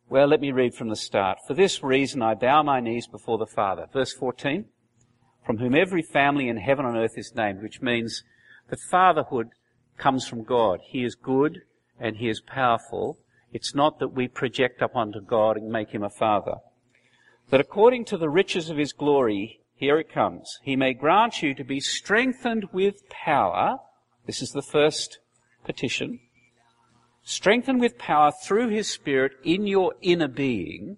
well, 0.09 0.29
let 0.29 0.40
me 0.40 0.52
read 0.52 0.76
from 0.76 0.88
the 0.88 0.95
start. 0.95 1.38
For 1.49 1.55
this 1.55 1.83
reason 1.83 2.23
I 2.23 2.35
bow 2.35 2.62
my 2.62 2.79
knees 2.79 3.09
before 3.09 3.38
the 3.38 3.47
Father. 3.47 3.87
Verse 3.93 4.12
14. 4.12 4.67
From 5.45 5.59
whom 5.59 5.75
every 5.75 6.02
family 6.02 6.49
in 6.49 6.59
heaven 6.59 6.87
and 6.87 6.97
earth 6.97 7.19
is 7.19 7.35
named, 7.35 7.61
which 7.61 7.83
means 7.83 8.23
that 8.69 8.79
fatherhood 8.88 9.49
comes 9.97 10.29
from 10.29 10.45
God. 10.45 10.79
He 10.85 11.02
is 11.02 11.17
good 11.17 11.62
and 12.00 12.16
He 12.16 12.28
is 12.28 12.40
powerful. 12.40 13.19
It's 13.52 13.75
not 13.75 13.99
that 13.99 14.14
we 14.14 14.26
project 14.26 14.83
up 14.83 14.97
onto 14.97 15.21
God 15.21 15.57
and 15.57 15.71
make 15.71 15.90
Him 15.90 16.02
a 16.02 16.11
father. 16.11 16.57
That 17.50 17.61
according 17.61 18.07
to 18.07 18.16
the 18.16 18.30
riches 18.30 18.71
of 18.71 18.76
His 18.76 18.92
glory, 18.92 19.61
here 19.75 19.99
it 19.99 20.12
comes, 20.12 20.59
He 20.62 20.75
may 20.75 20.95
grant 20.95 21.42
you 21.42 21.54
to 21.54 21.64
be 21.64 21.80
strengthened 21.80 22.69
with 22.73 23.09
power. 23.09 23.78
This 24.26 24.42
is 24.42 24.50
the 24.50 24.62
first 24.62 25.19
petition 25.64 26.21
strengthened 27.23 27.80
with 27.80 27.99
power 27.99 28.33
through 28.33 28.69
his 28.69 28.90
Spirit 28.90 29.33
in 29.45 29.66
your 29.66 29.95
inner 30.00 30.28
being, 30.28 30.97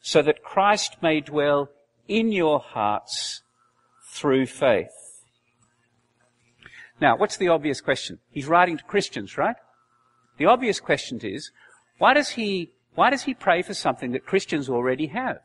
so 0.00 0.22
that 0.22 0.42
Christ 0.42 0.96
may 1.02 1.20
dwell 1.20 1.70
in 2.06 2.30
your 2.30 2.60
hearts 2.60 3.42
through 4.08 4.46
faith. 4.46 5.22
Now, 7.00 7.16
what's 7.16 7.36
the 7.36 7.48
obvious 7.48 7.80
question? 7.80 8.20
He's 8.30 8.46
writing 8.46 8.78
to 8.78 8.84
Christians, 8.84 9.36
right? 9.36 9.56
The 10.38 10.46
obvious 10.46 10.80
question 10.80 11.20
is, 11.22 11.50
why 11.98 12.14
does 12.14 12.30
he, 12.30 12.72
why 12.94 13.10
does 13.10 13.22
he 13.22 13.34
pray 13.34 13.62
for 13.62 13.74
something 13.74 14.12
that 14.12 14.26
Christians 14.26 14.68
already 14.68 15.06
have? 15.08 15.38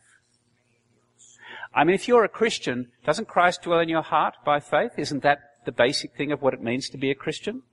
I 1.74 1.84
mean, 1.84 1.96
if 1.96 2.08
you're 2.08 2.26
a 2.26 2.30
Christian, 2.30 2.92
doesn't 3.06 3.30
Christ 3.30 3.62
dwell 3.64 3.80
in 3.80 3.90
your 3.90 4.02
heart 4.02 4.36
by 4.46 4.60
faith? 4.60 4.92
Isn't 4.98 5.24
that 5.24 5.40
the 5.66 5.72
basic 5.72 6.16
thing 6.16 6.32
of 6.32 6.42
what 6.42 6.54
it 6.54 6.62
means 6.62 6.90
to 6.90 6.98
be 6.98 7.12
a 7.12 7.16
Christian? 7.16 7.64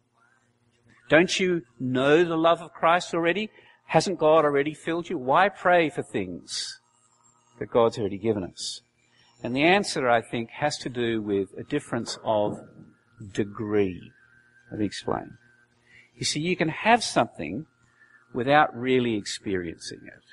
Don't 1.08 1.40
you 1.40 1.62
know 1.80 2.22
the 2.22 2.36
love 2.36 2.60
of 2.60 2.72
Christ 2.72 3.14
already? 3.14 3.50
Hasn't 3.86 4.18
God 4.18 4.44
already 4.44 4.74
filled 4.74 5.08
you? 5.08 5.18
Why 5.18 5.48
pray 5.48 5.88
for 5.88 6.02
things 6.02 6.80
that 7.58 7.70
God's 7.70 7.98
already 7.98 8.18
given 8.18 8.44
us? 8.44 8.82
And 9.42 9.56
the 9.56 9.62
answer, 9.62 10.08
I 10.08 10.20
think, 10.20 10.50
has 10.50 10.76
to 10.78 10.88
do 10.88 11.22
with 11.22 11.48
a 11.58 11.62
difference 11.64 12.18
of 12.22 12.60
degree. 13.32 14.12
Let 14.70 14.80
me 14.80 14.86
explain. 14.86 15.38
You 16.18 16.24
see, 16.24 16.40
you 16.40 16.56
can 16.56 16.68
have 16.68 17.02
something 17.02 17.66
without 18.34 18.76
really 18.76 19.14
experiencing 19.14 20.00
it. 20.04 20.24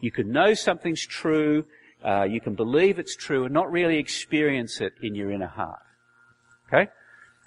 You 0.00 0.10
can 0.10 0.30
know 0.30 0.54
something's 0.54 1.04
true, 1.04 1.66
uh, 2.04 2.22
you 2.22 2.40
can 2.40 2.54
believe 2.54 2.98
it's 2.98 3.16
true, 3.16 3.44
and 3.44 3.52
not 3.52 3.70
really 3.70 3.98
experience 3.98 4.80
it 4.80 4.94
in 5.02 5.14
your 5.14 5.30
inner 5.30 5.48
heart. 5.48 5.82
Okay? 6.68 6.90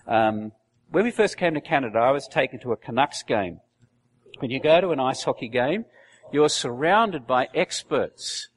Um, 0.07 0.51
when 0.91 1.03
we 1.03 1.12
first 1.12 1.38
came 1.38 1.53
to 1.55 1.62
Canada, 1.62 2.00
I 2.00 2.12
was 2.12 2.27
taken 2.27 2.59
to 2.59 2.71
a 2.74 2.77
Canucks 2.77 3.24
game. 3.24 3.59
When 4.39 4.51
you 4.51 4.59
go 4.59 4.79
to 4.81 4.91
an 4.91 5.00
ice 5.00 5.24
hockey 5.24 5.50
game, 5.50 5.85
you're 6.31 6.50
surrounded 6.50 7.25
by 7.25 7.47
experts 7.53 8.50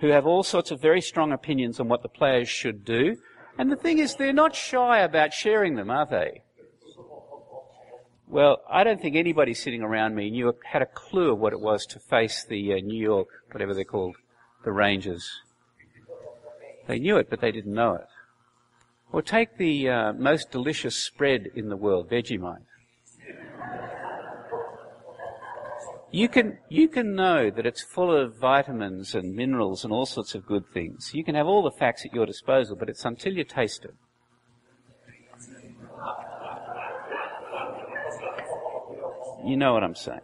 who 0.00 0.08
have 0.08 0.26
all 0.26 0.42
sorts 0.42 0.72
of 0.72 0.80
very 0.80 1.00
strong 1.00 1.32
opinions 1.32 1.78
on 1.78 1.88
what 1.88 2.02
the 2.02 2.08
players 2.08 2.48
should 2.48 2.84
do. 2.84 3.16
And 3.56 3.70
the 3.70 3.76
thing 3.76 3.98
is, 3.98 4.16
they're 4.16 4.32
not 4.32 4.56
shy 4.56 4.98
about 5.00 5.32
sharing 5.32 5.76
them, 5.76 5.90
are 5.90 6.06
they? 6.06 6.42
Well, 8.32 8.62
I 8.66 8.82
don't 8.82 8.98
think 8.98 9.14
anybody 9.14 9.52
sitting 9.52 9.82
around 9.82 10.14
me 10.14 10.30
knew 10.30 10.54
had 10.64 10.80
a 10.80 10.86
clue 10.86 11.32
of 11.32 11.38
what 11.38 11.52
it 11.52 11.60
was 11.60 11.84
to 11.84 11.98
face 11.98 12.46
the 12.48 12.72
uh, 12.72 12.76
New 12.76 12.98
York, 12.98 13.28
whatever 13.50 13.74
they're 13.74 13.84
called, 13.84 14.16
the 14.64 14.72
Rangers. 14.72 15.30
They 16.86 16.98
knew 16.98 17.18
it, 17.18 17.28
but 17.28 17.42
they 17.42 17.52
didn't 17.52 17.74
know 17.74 17.96
it. 17.96 18.06
Or 19.12 19.20
take 19.20 19.58
the 19.58 19.86
uh, 19.86 20.12
most 20.14 20.50
delicious 20.50 20.96
spread 20.96 21.48
in 21.54 21.68
the 21.68 21.76
world, 21.76 22.08
Vegemite. 22.08 22.64
You 26.10 26.30
can, 26.30 26.56
you 26.70 26.88
can 26.88 27.14
know 27.14 27.50
that 27.50 27.66
it's 27.66 27.82
full 27.82 28.16
of 28.16 28.38
vitamins 28.38 29.14
and 29.14 29.36
minerals 29.36 29.84
and 29.84 29.92
all 29.92 30.06
sorts 30.06 30.34
of 30.34 30.46
good 30.46 30.64
things. 30.72 31.10
You 31.12 31.22
can 31.22 31.34
have 31.34 31.46
all 31.46 31.62
the 31.62 31.70
facts 31.70 32.06
at 32.06 32.14
your 32.14 32.24
disposal, 32.24 32.76
but 32.76 32.88
it's 32.88 33.04
until 33.04 33.34
you 33.34 33.44
taste 33.44 33.84
it. 33.84 33.94
You 39.44 39.56
know 39.56 39.72
what 39.72 39.82
I'm 39.82 39.94
saying. 39.94 40.20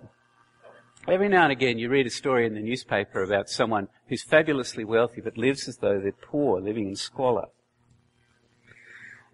Every 1.09 1.29
now 1.29 1.45
and 1.45 1.53
again 1.53 1.79
you 1.79 1.89
read 1.89 2.07
a 2.07 2.11
story 2.11 2.47
in 2.47 2.55
the 2.55 2.61
newspaper 2.61 3.23
about 3.23 3.49
someone 3.49 3.89
who's 4.09 4.23
fabulously 4.23 4.85
wealthy 4.85 5.21
but 5.21 5.39
lives 5.39 5.67
as 5.67 5.79
though 5.79 5.99
they're 6.01 6.13
poor, 6.13 6.61
living 6.61 6.89
in 6.89 6.97
squalor. 6.97 7.47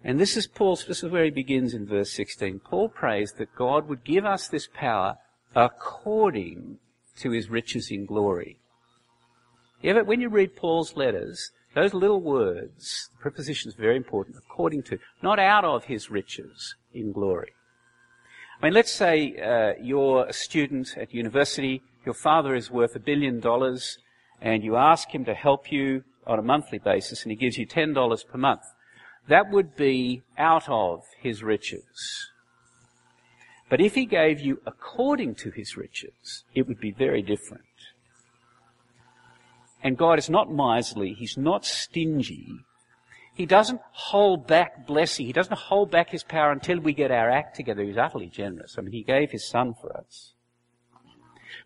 And 0.03 0.19
this 0.19 0.37
is 0.37 0.47
Paul's, 0.47 0.85
this 0.85 1.03
is 1.03 1.11
where 1.11 1.25
he 1.25 1.31
begins 1.31 1.73
in 1.73 1.85
verse 1.85 2.11
16. 2.13 2.59
Paul 2.59 2.89
prays 2.89 3.33
that 3.33 3.55
God 3.55 3.87
would 3.89 4.03
give 4.03 4.23
us 4.23 4.47
this 4.47 4.67
power 4.73 5.15
according 5.55 6.77
to 7.17 7.31
his 7.31 7.49
riches 7.49 7.89
in 7.91 8.05
glory. 8.05 8.57
Yeah, 9.81 10.01
when 10.01 10.21
you 10.21 10.29
read 10.29 10.55
Paul's 10.55 10.95
letters, 10.95 11.51
those 11.73 11.93
little 11.93 12.21
words, 12.21 13.09
the 13.11 13.21
preposition 13.21 13.69
is 13.69 13.75
very 13.75 13.97
important, 13.97 14.37
according 14.37 14.83
to, 14.83 14.99
not 15.21 15.39
out 15.39 15.65
of 15.65 15.85
his 15.85 16.09
riches 16.09 16.75
in 16.93 17.11
glory. 17.11 17.54
I 18.61 18.65
mean, 18.65 18.73
let's 18.73 18.91
say 18.91 19.35
uh, 19.37 19.73
you're 19.81 20.25
a 20.25 20.33
student 20.33 20.95
at 20.97 21.13
university, 21.13 21.81
your 22.05 22.13
father 22.13 22.55
is 22.55 22.71
worth 22.71 22.95
a 22.95 22.99
billion 22.99 23.39
dollars, 23.39 23.97
and 24.41 24.63
you 24.63 24.75
ask 24.77 25.13
him 25.13 25.25
to 25.25 25.33
help 25.33 25.71
you 25.71 26.03
on 26.25 26.39
a 26.39 26.43
monthly 26.43 26.79
basis, 26.79 27.23
and 27.23 27.31
he 27.31 27.35
gives 27.35 27.57
you 27.57 27.67
$10 27.67 28.27
per 28.27 28.37
month. 28.37 28.63
That 29.27 29.49
would 29.51 29.75
be 29.75 30.23
out 30.37 30.69
of 30.69 31.03
his 31.19 31.43
riches. 31.43 32.29
But 33.69 33.81
if 33.81 33.95
he 33.95 34.05
gave 34.05 34.39
you 34.39 34.61
according 34.65 35.35
to 35.35 35.49
his 35.49 35.75
riches, 35.75 36.43
it 36.53 36.67
would 36.67 36.79
be 36.79 36.91
very 36.91 37.21
different. 37.21 37.63
And 39.83 39.97
God 39.97 40.17
is 40.19 40.29
not 40.29 40.51
miserly. 40.51 41.13
He's 41.13 41.37
not 41.37 41.65
stingy. 41.65 42.47
He 43.35 43.45
doesn't 43.45 43.81
hold 43.91 44.47
back 44.47 44.87
blessing. 44.87 45.27
He 45.27 45.33
doesn't 45.33 45.57
hold 45.57 45.91
back 45.91 46.09
his 46.09 46.23
power 46.23 46.51
until 46.51 46.79
we 46.79 46.93
get 46.93 47.11
our 47.11 47.29
act 47.29 47.55
together. 47.55 47.83
He's 47.83 47.97
utterly 47.97 48.27
generous. 48.27 48.75
I 48.77 48.81
mean, 48.81 48.93
he 48.93 49.03
gave 49.03 49.31
his 49.31 49.47
son 49.47 49.75
for 49.79 49.95
us. 49.95 50.33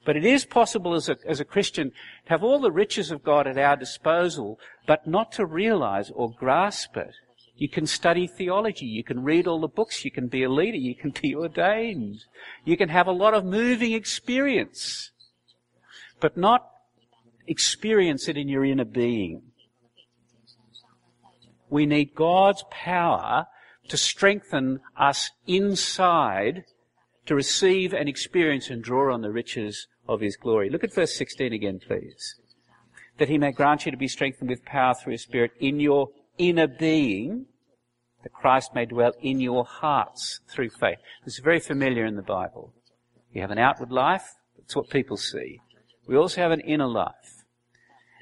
But 0.03 0.17
it 0.17 0.25
is 0.25 0.45
possible 0.45 0.95
as 0.95 1.07
a, 1.07 1.17
as 1.25 1.39
a 1.39 1.45
Christian 1.45 1.91
to 2.25 2.29
have 2.29 2.43
all 2.43 2.59
the 2.59 2.71
riches 2.71 3.11
of 3.11 3.23
God 3.23 3.47
at 3.47 3.57
our 3.57 3.75
disposal, 3.75 4.59
but 4.87 5.07
not 5.07 5.31
to 5.33 5.45
realize 5.45 6.11
or 6.13 6.33
grasp 6.33 6.97
it 6.97 7.13
you 7.59 7.67
can 7.67 7.85
study 7.85 8.25
theology. 8.25 8.85
You 8.85 9.03
can 9.03 9.21
read 9.21 9.45
all 9.45 9.59
the 9.59 9.67
books. 9.67 10.05
You 10.05 10.11
can 10.11 10.29
be 10.29 10.43
a 10.43 10.49
leader. 10.49 10.77
You 10.77 10.95
can 10.95 11.11
be 11.11 11.35
ordained. 11.35 12.23
You 12.63 12.77
can 12.77 12.87
have 12.87 13.05
a 13.05 13.11
lot 13.11 13.33
of 13.33 13.43
moving 13.43 13.91
experience, 13.91 15.11
but 16.21 16.37
not 16.37 16.69
experience 17.47 18.29
it 18.29 18.37
in 18.37 18.47
your 18.47 18.63
inner 18.63 18.85
being. 18.85 19.48
We 21.69 21.85
need 21.85 22.15
God's 22.15 22.63
power 22.71 23.47
to 23.87 23.97
strengthen 23.97 24.79
us 24.97 25.31
inside 25.47 26.63
to 27.25 27.35
receive 27.35 27.93
and 27.93 28.09
experience 28.09 28.69
and 28.69 28.83
draw 28.83 29.13
on 29.13 29.21
the 29.21 29.31
riches 29.31 29.87
of 30.07 30.21
His 30.21 30.35
glory. 30.35 30.69
Look 30.69 30.83
at 30.83 30.93
verse 30.93 31.15
16 31.15 31.53
again, 31.53 31.79
please. 31.79 32.35
that 33.19 33.29
he 33.29 33.37
may 33.37 33.51
grant 33.51 33.85
you 33.85 33.91
to 33.91 33.97
be 33.97 34.07
strengthened 34.07 34.49
with 34.49 34.65
power 34.65 34.93
through 34.95 35.11
his 35.11 35.21
Spirit 35.21 35.51
in 35.59 35.79
your 35.79 36.09
inner 36.37 36.67
being, 36.67 37.45
that 38.23 38.33
Christ 38.33 38.73
may 38.73 38.85
dwell 38.85 39.13
in 39.21 39.39
your 39.39 39.65
hearts 39.65 40.39
through 40.49 40.69
faith. 40.71 40.97
This 41.25 41.35
is 41.35 41.43
very 41.43 41.59
familiar 41.59 42.05
in 42.05 42.15
the 42.15 42.21
Bible. 42.21 42.73
You 43.31 43.41
have 43.41 43.51
an 43.51 43.59
outward 43.59 43.91
life, 43.91 44.25
that's 44.57 44.75
what 44.75 44.89
people 44.89 45.17
see. 45.17 45.59
We 46.07 46.17
also 46.17 46.41
have 46.41 46.51
an 46.51 46.61
inner 46.61 46.87
life. 46.87 47.43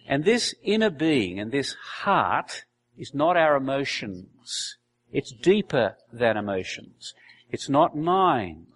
And 0.08 0.26
this 0.26 0.54
inner 0.64 0.90
being 0.90 1.40
and 1.40 1.52
this 1.52 1.76
heart 2.02 2.64
is 2.98 3.14
not 3.14 3.38
our 3.38 3.56
emotions. 3.56 4.78
It's 5.12 5.32
deeper 5.32 5.96
than 6.12 6.38
emotions. 6.38 7.14
It's 7.50 7.70
not 7.70 7.96
mind. 7.96 8.68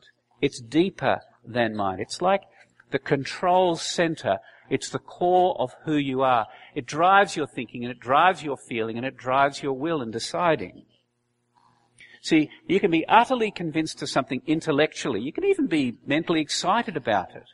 It's 0.41 0.61
deeper 0.61 1.21
than 1.45 1.75
mind. 1.75 1.99
It's 1.99 2.21
like 2.21 2.43
the 2.91 2.99
control 2.99 3.75
center. 3.75 4.39
It's 4.69 4.89
the 4.89 4.99
core 4.99 5.55
of 5.59 5.73
who 5.83 5.95
you 5.95 6.21
are. 6.21 6.47
It 6.75 6.85
drives 6.85 7.35
your 7.35 7.47
thinking 7.47 7.83
and 7.83 7.91
it 7.91 7.99
drives 7.99 8.43
your 8.43 8.57
feeling 8.57 8.97
and 8.97 9.05
it 9.05 9.17
drives 9.17 9.61
your 9.61 9.73
will 9.73 10.01
in 10.01 10.11
deciding. 10.11 10.83
See, 12.21 12.49
you 12.67 12.79
can 12.79 12.91
be 12.91 13.07
utterly 13.07 13.51
convinced 13.51 14.01
of 14.01 14.09
something 14.09 14.41
intellectually. 14.45 15.21
You 15.21 15.33
can 15.33 15.43
even 15.43 15.67
be 15.67 15.97
mentally 16.05 16.39
excited 16.39 16.95
about 16.95 17.35
it. 17.35 17.45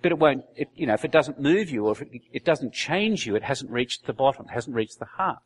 But 0.00 0.12
it 0.12 0.18
won't, 0.18 0.44
it, 0.54 0.68
you 0.74 0.86
know, 0.86 0.94
if 0.94 1.04
it 1.04 1.10
doesn't 1.10 1.40
move 1.40 1.70
you 1.70 1.86
or 1.86 1.92
if 1.92 2.02
it, 2.02 2.08
it, 2.32 2.44
doesn't 2.44 2.72
change 2.72 3.26
you, 3.26 3.34
it 3.34 3.42
hasn't 3.42 3.70
reached 3.70 4.06
the 4.06 4.12
bottom, 4.12 4.46
it 4.48 4.52
hasn't 4.52 4.76
reached 4.76 4.98
the 4.98 5.06
heart. 5.06 5.42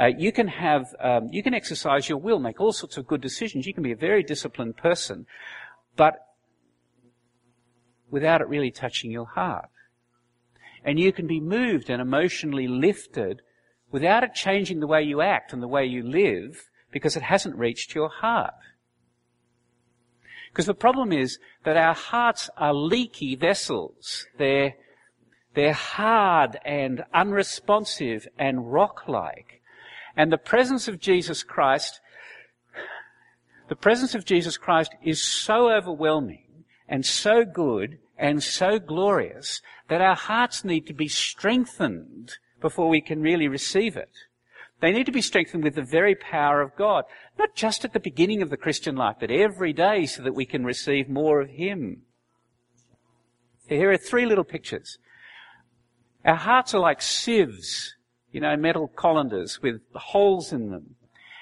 Uh, 0.00 0.06
you 0.16 0.32
can 0.32 0.48
have, 0.48 0.94
um, 1.00 1.28
you 1.30 1.42
can 1.42 1.52
exercise 1.52 2.08
your 2.08 2.18
will, 2.18 2.38
make 2.38 2.60
all 2.60 2.72
sorts 2.72 2.96
of 2.96 3.06
good 3.06 3.20
decisions. 3.20 3.66
You 3.66 3.74
can 3.74 3.82
be 3.82 3.92
a 3.92 3.96
very 3.96 4.22
disciplined 4.22 4.76
person, 4.76 5.26
but 5.96 6.14
without 8.10 8.40
it 8.40 8.48
really 8.48 8.70
touching 8.70 9.10
your 9.10 9.26
heart. 9.26 9.68
And 10.84 10.98
you 10.98 11.12
can 11.12 11.26
be 11.26 11.40
moved 11.40 11.90
and 11.90 12.00
emotionally 12.00 12.68
lifted 12.68 13.42
without 13.90 14.22
it 14.22 14.34
changing 14.34 14.80
the 14.80 14.86
way 14.86 15.02
you 15.02 15.20
act 15.20 15.52
and 15.52 15.62
the 15.62 15.68
way 15.68 15.84
you 15.84 16.02
live 16.02 16.68
because 16.90 17.16
it 17.16 17.22
hasn't 17.22 17.56
reached 17.56 17.94
your 17.94 18.08
heart. 18.08 18.54
Because 20.48 20.66
the 20.66 20.74
problem 20.74 21.12
is 21.12 21.38
that 21.64 21.76
our 21.76 21.94
hearts 21.94 22.50
are 22.56 22.74
leaky 22.74 23.36
vessels. 23.36 24.26
They're, 24.38 24.74
they're 25.54 25.72
hard 25.72 26.58
and 26.64 27.04
unresponsive 27.14 28.26
and 28.38 28.72
rock-like. 28.72 29.62
And 30.16 30.32
the 30.32 30.38
presence 30.38 30.88
of 30.88 30.98
Jesus 30.98 31.42
Christ, 31.42 32.00
the 33.68 33.76
presence 33.76 34.14
of 34.14 34.24
Jesus 34.24 34.56
Christ 34.56 34.94
is 35.02 35.22
so 35.22 35.70
overwhelming 35.70 36.64
and 36.88 37.04
so 37.04 37.44
good 37.44 37.98
and 38.18 38.42
so 38.42 38.78
glorious 38.78 39.62
that 39.88 40.00
our 40.00 40.16
hearts 40.16 40.64
need 40.64 40.86
to 40.86 40.94
be 40.94 41.08
strengthened 41.08 42.32
before 42.60 42.88
we 42.88 43.00
can 43.00 43.22
really 43.22 43.46
receive 43.46 43.96
it. 43.96 44.10
They 44.80 44.92
need 44.92 45.06
to 45.06 45.12
be 45.12 45.22
strengthened 45.22 45.64
with 45.64 45.74
the 45.74 45.82
very 45.82 46.14
power 46.14 46.60
of 46.60 46.76
God, 46.76 47.04
not 47.38 47.54
just 47.54 47.84
at 47.84 47.92
the 47.92 48.00
beginning 48.00 48.42
of 48.42 48.50
the 48.50 48.56
Christian 48.56 48.94
life, 48.94 49.16
but 49.18 49.30
every 49.30 49.72
day 49.72 50.06
so 50.06 50.22
that 50.22 50.34
we 50.34 50.46
can 50.46 50.64
receive 50.64 51.08
more 51.08 51.40
of 51.40 51.50
Him. 51.50 52.02
Here 53.68 53.90
are 53.90 53.98
three 53.98 54.24
little 54.24 54.44
pictures. 54.44 54.98
Our 56.24 56.36
hearts 56.36 56.74
are 56.74 56.80
like 56.80 57.02
sieves, 57.02 57.96
you 58.30 58.40
know, 58.40 58.56
metal 58.56 58.88
colanders 58.88 59.60
with 59.60 59.80
holes 59.94 60.52
in 60.52 60.70
them. 60.70 60.94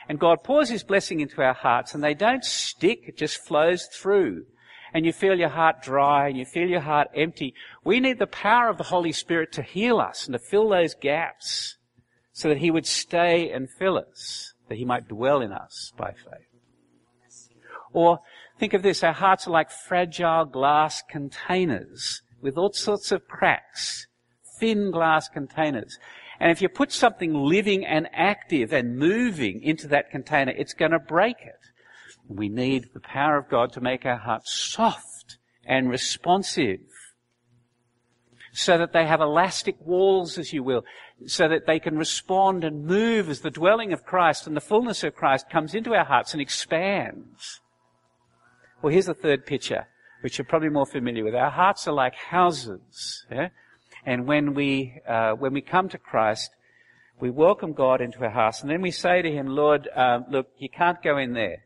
And 0.09 0.19
God 0.19 0.43
pours 0.43 0.71
His 0.71 0.83
blessing 0.83 1.21
into 1.21 1.43
our 1.43 1.55
hearts 1.55 1.95
and 1.95 2.03
they 2.03 2.15
don't 2.15 2.45
stick, 2.45 3.03
it 3.07 3.19
just 3.19 3.45
flows 3.47 3.87
through. 3.87 4.47
And 4.95 5.05
you 5.05 5.13
feel 5.13 5.39
your 5.39 5.51
heart 5.51 5.83
dry 5.83 6.29
and 6.29 6.39
you 6.39 6.47
feel 6.47 6.69
your 6.69 6.81
heart 6.81 7.09
empty. 7.15 7.53
We 7.85 8.01
need 8.01 8.19
the 8.19 8.27
power 8.27 8.71
of 8.71 8.79
the 8.79 8.85
Holy 8.85 9.13
Spirit 9.13 9.53
to 9.53 9.63
heal 9.63 9.99
us 9.99 10.27
and 10.27 10.33
to 10.33 10.39
fill 10.39 10.71
those 10.71 10.95
gaps 10.95 11.77
so 12.37 12.51
that 12.51 12.59
he 12.59 12.71
would 12.71 12.85
stay 12.85 13.51
and 13.51 13.67
fill 13.79 13.97
us, 13.97 14.53
that 14.69 14.77
he 14.77 14.85
might 14.85 15.09
dwell 15.09 15.41
in 15.41 15.53
us 15.53 15.95
by 15.97 16.13
faith. 16.13 16.61
Or 17.95 18.21
think 18.59 18.75
of 18.75 18.83
this, 18.83 19.03
our 19.03 19.15
hearts 19.15 19.47
are 19.47 19.53
like 19.53 19.71
fragile 19.71 20.45
glass 20.45 21.03
containers 21.11 22.21
with 22.43 22.59
all 22.59 22.75
sorts 22.75 23.11
of 23.11 23.27
cracks, 23.27 24.07
thin 24.61 24.91
glass 24.91 25.31
containers. 25.31 25.99
And 26.39 26.53
if 26.53 26.61
you 26.61 26.69
put 26.69 26.93
something 26.93 27.33
living 27.33 27.87
and 27.87 28.07
active 28.13 28.71
and 28.71 28.99
moving 28.99 29.63
into 29.63 29.89
that 29.89 30.11
container, 30.11 30.53
it's 30.53 30.75
going 30.75 30.91
to 30.91 30.99
break 30.99 31.37
it. 31.41 31.55
We 32.29 32.51
need 32.51 32.91
the 32.93 33.01
power 33.01 33.39
of 33.39 33.49
God 33.49 33.73
to 33.73 33.81
make 33.81 34.05
our 34.05 34.19
hearts 34.19 34.53
soft 34.53 35.39
and 35.65 35.89
responsive 35.89 36.81
so 38.53 38.79
that 38.79 38.93
they 38.93 39.07
have 39.07 39.21
elastic 39.21 39.77
walls, 39.81 40.39
as 40.39 40.53
you 40.53 40.63
will, 40.63 40.83
so 41.25 41.49
that 41.49 41.67
they 41.67 41.79
can 41.79 41.97
respond 41.97 42.63
and 42.63 42.85
move 42.85 43.31
as 43.31 43.41
the 43.41 43.51
dwelling 43.51 43.93
of 43.93 44.05
Christ 44.05 44.47
and 44.47 44.57
the 44.57 44.61
fullness 44.61 45.03
of 45.03 45.15
Christ 45.15 45.49
comes 45.49 45.75
into 45.75 45.95
our 45.95 46.05
hearts 46.05 46.33
and 46.33 46.43
expands. 46.43 47.61
Well, 48.83 48.93
here's 48.93 49.07
the 49.07 49.15
third 49.15 49.47
picture, 49.47 49.87
which 50.21 50.37
you're 50.37 50.45
probably 50.45 50.69
more 50.69 50.87
familiar 50.87 51.25
with. 51.25 51.35
Our 51.35 51.51
hearts 51.51 51.89
are 51.89 51.95
like 51.95 52.15
houses, 52.15 53.25
yeah? 53.31 53.49
and 54.05 54.27
when 54.27 54.55
we 54.55 55.01
uh, 55.09 55.33
when 55.33 55.53
we 55.53 55.63
come 55.63 55.89
to 55.89 55.99
Christ, 55.99 56.51
we 57.19 57.31
welcome 57.31 57.73
God 57.73 58.01
into 58.01 58.23
our 58.23 58.31
house, 58.31 58.61
and 58.61 58.71
then 58.71 58.83
we 58.83 58.91
say 58.91 59.23
to 59.23 59.31
Him, 59.31 59.47
"Lord, 59.47 59.89
uh, 59.95 60.21
look, 60.31 60.49
you 60.59 60.69
can't 60.69 61.03
go 61.03 61.17
in 61.17 61.33
there, 61.33 61.65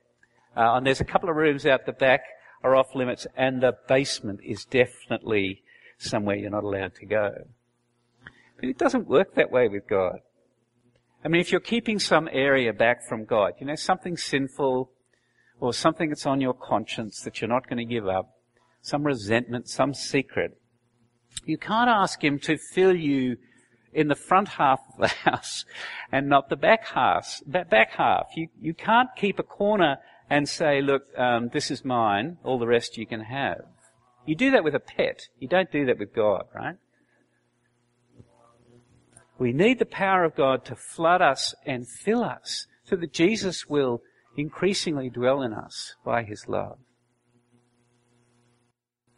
uh, 0.57 0.75
and 0.75 0.87
there's 0.87 1.01
a 1.01 1.05
couple 1.05 1.29
of 1.29 1.37
rooms 1.37 1.67
out 1.67 1.87
the 1.87 1.93
back 1.93 2.23
are 2.63 2.77
off 2.77 2.95
limits, 2.95 3.27
and 3.37 3.63
the 3.63 3.77
basement 3.89 4.41
is 4.45 4.65
definitely 4.65 5.63
somewhere 5.99 6.37
you're 6.37 6.51
not 6.51 6.65
allowed 6.65 6.95
to 6.97 7.07
go. 7.07 7.47
But 8.61 8.69
it 8.69 8.79
doesn't 8.79 9.09
work 9.09 9.35
that 9.35 9.51
way 9.51 9.69
with 9.69 9.89
God. 9.89 10.19
I 11.25 11.29
mean, 11.29 11.41
if 11.41 11.51
you're 11.51 11.61
keeping 11.61 11.99
some 11.99 12.29
area 12.31 12.73
back 12.73 13.03
from 13.09 13.25
God, 13.25 13.55
you 13.59 13.67
know, 13.67 13.75
something 13.75 14.17
sinful 14.17 14.91
or 15.61 15.73
something 15.73 16.11
that's 16.11 16.27
on 16.27 16.41
your 16.41 16.55
conscience 16.55 17.23
that 17.23 17.41
you're 17.41 17.49
not 17.49 17.69
going 17.69 17.79
to 17.79 17.85
give 17.85 18.07
up, 18.07 18.31
some 18.83 19.05
resentment, 19.05 19.69
some 19.69 19.95
secret, 19.95 20.59
you 21.45 21.59
can't 21.59 21.91
ask 21.91 22.23
Him 22.23 22.39
to 22.41 22.57
fill 22.57 22.95
you 22.95 23.37
in 23.93 24.09
the 24.09 24.15
front 24.15 24.49
half 24.49 24.81
of 24.93 25.01
the 25.01 25.09
house 25.31 25.65
and 26.13 26.29
not 26.29 26.49
the 26.49 26.57
back 26.57 26.87
half. 26.89 27.41
Back 27.47 27.93
half. 27.93 28.29
You, 28.37 28.49
you 28.61 28.75
can't 28.75 29.09
keep 29.17 29.39
a 29.39 29.43
corner 29.43 29.99
and 30.29 30.49
say, 30.49 30.81
look, 30.81 31.03
um, 31.19 31.49
this 31.53 31.71
is 31.71 31.85
mine, 31.85 32.39
all 32.45 32.59
the 32.59 32.67
rest 32.67 32.97
you 32.97 33.07
can 33.07 33.21
have. 33.21 33.63
You 34.27 34.37
do 34.37 34.51
that 34.53 34.65
with 34.65 34.75
a 34.75 34.81
pet. 34.81 35.29
You 35.39 35.49
don't 35.49 35.73
do 35.73 35.87
that 35.87 35.99
with 35.99 36.15
God, 36.15 36.45
right? 36.55 36.77
We 39.41 39.55
need 39.55 39.79
the 39.79 39.87
power 39.87 40.23
of 40.25 40.37
God 40.37 40.67
to 40.67 40.77
flood 40.77 41.23
us 41.23 41.55
and 41.65 41.89
fill 41.89 42.23
us 42.23 42.67
so 42.85 42.95
that 42.97 43.15
Jesus 43.15 43.67
will 43.67 44.03
increasingly 44.37 45.09
dwell 45.09 45.41
in 45.41 45.55
us 45.55 45.95
by 46.05 46.25
his 46.25 46.47
love. 46.47 46.77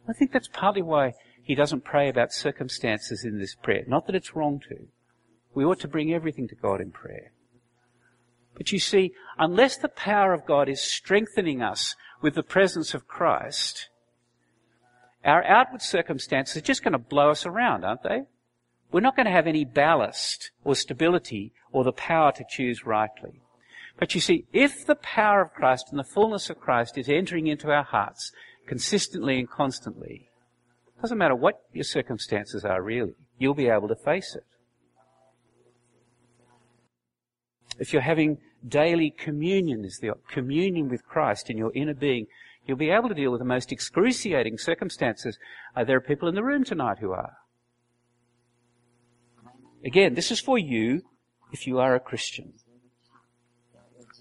I 0.09 0.13
think 0.13 0.31
that's 0.31 0.47
partly 0.47 0.81
why 0.81 1.15
he 1.43 1.57
doesn't 1.57 1.85
pray 1.85 2.09
about 2.09 2.33
circumstances 2.33 3.25
in 3.25 3.41
this 3.41 3.57
prayer. 3.57 3.83
Not 3.89 4.07
that 4.07 4.15
it's 4.15 4.37
wrong 4.37 4.61
to. 4.69 4.87
We 5.55 5.65
ought 5.65 5.81
to 5.81 5.89
bring 5.89 6.15
everything 6.15 6.47
to 6.49 6.55
God 6.55 6.81
in 6.81 6.93
prayer. 6.93 7.33
But 8.55 8.71
you 8.71 8.79
see, 8.79 9.15
unless 9.39 9.77
the 9.77 9.89
power 9.89 10.33
of 10.33 10.47
God 10.47 10.69
is 10.69 10.81
strengthening 10.81 11.63
us 11.63 11.97
with 12.21 12.37
the 12.37 12.45
presence 12.45 12.95
of 12.95 13.09
Christ, 13.09 13.89
our 15.25 15.43
outward 15.43 15.83
circumstances 15.83 16.57
are 16.57 16.61
just 16.61 16.85
going 16.85 16.93
to 16.93 16.99
blow 16.99 17.31
us 17.31 17.45
around, 17.45 17.85
aren't 17.85 18.05
they? 18.05 18.23
We're 18.93 19.01
not 19.01 19.17
going 19.17 19.27
to 19.27 19.33
have 19.33 19.47
any 19.47 19.65
ballast 19.65 20.51
or 20.65 20.75
stability 20.75 21.53
or 21.73 21.83
the 21.83 21.93
power 21.93 22.31
to 22.33 22.45
choose 22.49 22.85
rightly. 22.85 23.41
But 23.99 24.15
you 24.15 24.21
see, 24.21 24.45
if 24.53 24.87
the 24.87 24.95
power 24.95 25.41
of 25.41 25.53
Christ 25.53 25.87
and 25.91 25.99
the 25.99 26.05
fullness 26.05 26.51
of 26.51 26.61
Christ 26.61 26.99
is 26.99 27.09
entering 27.09 27.47
into 27.47 27.71
our 27.71 27.85
hearts 27.85 28.33
consistently 28.67 29.39
and 29.39 29.49
constantly, 29.49 30.29
doesn't 31.01 31.19
matter 31.19 31.35
what 31.35 31.63
your 31.73 31.85
circumstances 31.85 32.65
are 32.65 32.83
really, 32.83 33.15
you'll 33.39 33.55
be 33.55 33.69
able 33.69 33.89
to 33.89 33.97
face 33.97 34.37
it. 34.37 34.45
If 37.79 37.93
you're 37.93 38.03
having 38.03 38.39
daily 38.67 39.11
communion, 39.11 39.85
is 39.85 39.99
the 40.01 40.13
communion 40.31 40.89
with 40.89 41.05
Christ 41.05 41.51
in 41.51 41.57
your 41.57 41.73
inner 41.75 41.95
being, 41.95 42.27
You'll 42.67 42.77
be 42.77 42.91
able 42.91 43.09
to 43.09 43.15
deal 43.15 43.33
with 43.33 43.41
the 43.41 43.45
most 43.45 43.73
excruciating 43.73 44.59
circumstances. 44.59 45.39
Uh, 45.75 45.85
there 45.85 45.97
are 45.97 46.01
people 46.01 46.29
in 46.29 46.35
the 46.35 46.45
room 46.45 46.63
tonight 46.63 46.99
who 47.01 47.13
are. 47.13 47.33
Again, 49.85 50.15
this 50.15 50.31
is 50.31 50.41
for 50.41 50.59
you 50.59 51.03
if 51.53 51.67
you 51.67 51.79
are 51.79 51.95
a 51.95 52.01
Christian. 52.01 52.53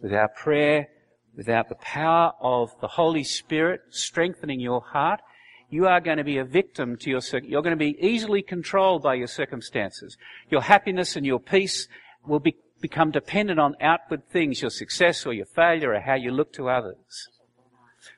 Without 0.01 0.35
prayer, 0.35 0.87
without 1.35 1.69
the 1.69 1.75
power 1.75 2.33
of 2.41 2.71
the 2.81 2.87
Holy 2.87 3.23
Spirit 3.23 3.81
strengthening 3.89 4.59
your 4.59 4.81
heart, 4.81 5.21
you 5.69 5.87
are 5.87 6.01
going 6.01 6.17
to 6.17 6.23
be 6.23 6.37
a 6.37 6.43
victim 6.43 6.97
to 6.97 7.09
your, 7.09 7.21
you're 7.43 7.61
going 7.61 7.77
to 7.77 7.85
be 7.85 7.97
easily 7.99 8.41
controlled 8.41 9.03
by 9.03 9.13
your 9.13 9.27
circumstances. 9.27 10.17
Your 10.49 10.61
happiness 10.61 11.15
and 11.15 11.25
your 11.25 11.39
peace 11.39 11.87
will 12.25 12.39
be, 12.39 12.55
become 12.81 13.11
dependent 13.11 13.59
on 13.59 13.75
outward 13.79 14.27
things, 14.29 14.61
your 14.61 14.71
success 14.71 15.25
or 15.25 15.33
your 15.33 15.45
failure 15.45 15.93
or 15.93 16.01
how 16.01 16.15
you 16.15 16.31
look 16.31 16.51
to 16.53 16.69
others. 16.69 17.29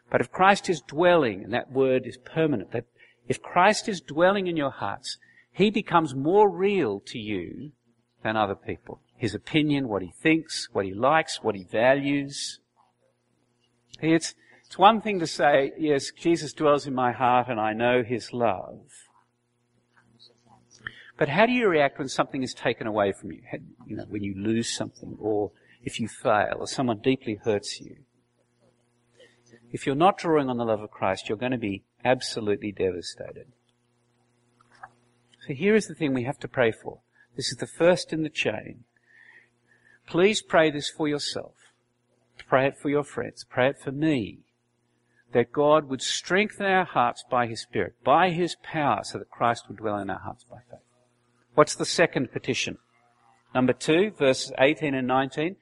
But 0.09 0.21
if 0.21 0.31
Christ 0.31 0.69
is 0.69 0.81
dwelling, 0.81 1.43
and 1.43 1.53
that 1.53 1.71
word 1.71 2.07
is 2.07 2.17
permanent, 2.17 2.71
that 2.71 2.85
if 3.27 3.41
Christ 3.41 3.87
is 3.87 4.01
dwelling 4.01 4.47
in 4.47 4.57
your 4.57 4.71
hearts, 4.71 5.17
he 5.53 5.69
becomes 5.69 6.15
more 6.15 6.49
real 6.49 6.99
to 7.05 7.19
you 7.19 7.71
than 8.23 8.35
other 8.35 8.55
people. 8.55 8.99
His 9.15 9.35
opinion, 9.35 9.87
what 9.87 10.01
he 10.01 10.11
thinks, 10.21 10.67
what 10.73 10.85
he 10.85 10.93
likes, 10.93 11.43
what 11.43 11.55
he 11.55 11.63
values. 11.63 12.59
It's, 14.01 14.33
it's 14.65 14.77
one 14.77 14.99
thing 14.99 15.19
to 15.19 15.27
say, 15.27 15.71
yes, 15.77 16.11
Jesus 16.11 16.53
dwells 16.53 16.87
in 16.87 16.95
my 16.95 17.11
heart 17.11 17.47
and 17.49 17.59
I 17.59 17.73
know 17.73 18.03
his 18.03 18.33
love. 18.33 18.81
But 21.17 21.29
how 21.29 21.45
do 21.45 21.53
you 21.53 21.67
react 21.67 21.99
when 21.99 22.09
something 22.09 22.41
is 22.41 22.55
taken 22.55 22.87
away 22.87 23.13
from 23.13 23.31
you? 23.31 23.41
You 23.85 23.97
know, 23.97 24.05
when 24.09 24.23
you 24.23 24.33
lose 24.35 24.75
something 24.75 25.15
or 25.19 25.51
if 25.83 25.99
you 25.99 26.07
fail 26.07 26.55
or 26.59 26.67
someone 26.67 26.99
deeply 26.99 27.39
hurts 27.43 27.79
you. 27.79 27.97
If 29.71 29.85
you're 29.85 29.95
not 29.95 30.17
drawing 30.17 30.49
on 30.49 30.57
the 30.57 30.65
love 30.65 30.81
of 30.81 30.89
Christ, 30.89 31.29
you're 31.29 31.37
going 31.37 31.51
to 31.51 31.57
be 31.57 31.83
absolutely 32.03 32.71
devastated. 32.71 33.47
So 35.45 35.53
here 35.53 35.75
is 35.75 35.87
the 35.87 35.95
thing 35.95 36.13
we 36.13 36.23
have 36.23 36.39
to 36.39 36.47
pray 36.47 36.71
for. 36.71 36.99
This 37.35 37.51
is 37.51 37.57
the 37.57 37.67
first 37.67 38.13
in 38.13 38.23
the 38.23 38.29
chain. 38.29 38.85
Please 40.07 40.41
pray 40.41 40.71
this 40.71 40.89
for 40.89 41.07
yourself. 41.07 41.55
Pray 42.47 42.67
it 42.67 42.77
for 42.77 42.89
your 42.89 43.03
friends. 43.03 43.45
Pray 43.49 43.69
it 43.69 43.79
for 43.79 43.91
me. 43.91 44.39
That 45.33 45.51
God 45.51 45.89
would 45.89 46.01
strengthen 46.01 46.65
our 46.65 46.85
hearts 46.85 47.23
by 47.29 47.47
His 47.47 47.61
Spirit, 47.61 47.95
by 48.03 48.29
His 48.29 48.55
power, 48.61 49.01
so 49.03 49.17
that 49.17 49.31
Christ 49.31 49.65
would 49.67 49.77
dwell 49.77 49.97
in 49.97 50.09
our 50.09 50.19
hearts 50.19 50.45
by 50.49 50.59
faith. 50.69 50.79
What's 51.55 51.75
the 51.75 51.85
second 51.85 52.31
petition? 52.31 52.77
Number 53.53 53.73
two, 53.73 54.11
verses 54.11 54.51
18 54.59 54.93
and 54.93 55.07
19. 55.07 55.55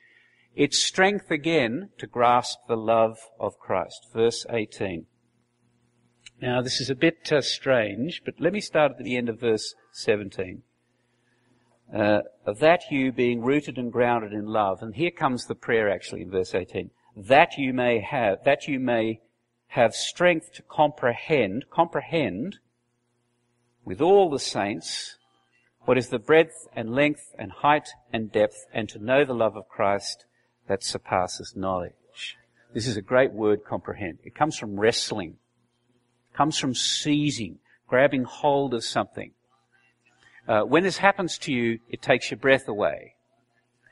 It's 0.56 0.80
strength 0.80 1.32
again 1.32 1.90
to 1.98 2.08
grasp 2.08 2.60
the 2.68 2.78
love 2.78 3.18
of 3.40 3.58
Christ. 3.58 4.08
Verse 4.14 4.46
18. 4.50 5.06
Now, 6.42 6.64
this 6.64 6.82
is 6.82 6.90
a 6.90 6.96
bit 6.96 7.32
uh, 7.32 7.42
strange, 7.42 8.24
but 8.26 8.40
let 8.40 8.52
me 8.52 8.62
start 8.62 8.94
at 8.98 9.04
the 9.04 9.16
end 9.16 9.30
of 9.30 9.40
verse 9.40 9.76
17. 9.92 10.64
Uh, 11.94 12.22
of 12.48 12.58
that 12.58 12.82
you 12.90 13.12
being 13.12 13.42
rooted 13.42 13.78
and 13.78 13.92
grounded 13.92 14.34
in 14.34 14.48
love, 14.48 14.82
and 14.82 14.96
here 14.96 15.12
comes 15.12 15.46
the 15.46 15.54
prayer 15.54 15.88
actually 15.88 16.24
in 16.24 16.32
verse 16.32 16.56
18. 16.56 16.90
That 17.16 17.60
you 17.60 17.74
may 17.74 18.00
have, 18.00 18.44
that 18.44 18.68
you 18.68 18.80
may 18.80 19.22
have 19.68 19.94
strength 19.94 20.52
to 20.54 20.64
comprehend, 20.64 21.66
comprehend 21.70 22.58
with 23.86 24.02
all 24.02 24.32
the 24.32 24.40
saints 24.40 25.18
what 25.82 25.98
is 25.98 26.10
the 26.10 26.18
breadth 26.18 26.68
and 26.76 26.96
length 26.96 27.36
and 27.38 27.52
height 27.52 27.90
and 28.12 28.32
depth, 28.32 28.66
and 28.74 28.90
to 28.90 28.98
know 28.98 29.26
the 29.26 29.36
love 29.36 29.56
of 29.56 29.70
Christ 29.70 30.26
that 30.68 30.84
surpasses 30.84 31.54
knowledge. 31.56 32.38
This 32.74 32.88
is 32.88 32.98
a 32.98 33.02
great 33.02 33.32
word, 33.32 33.64
comprehend. 33.64 34.18
It 34.24 34.34
comes 34.34 34.58
from 34.58 34.80
wrestling. 34.80 35.38
Comes 36.36 36.58
from 36.58 36.74
seizing, 36.74 37.60
grabbing 37.88 38.24
hold 38.24 38.74
of 38.74 38.84
something. 38.84 39.32
Uh, 40.48 40.62
when 40.62 40.84
this 40.84 40.98
happens 40.98 41.38
to 41.40 41.52
you, 41.52 41.80
it 41.90 42.02
takes 42.02 42.32
your 42.32 42.38
breath 42.38 42.68
away. 42.68 43.16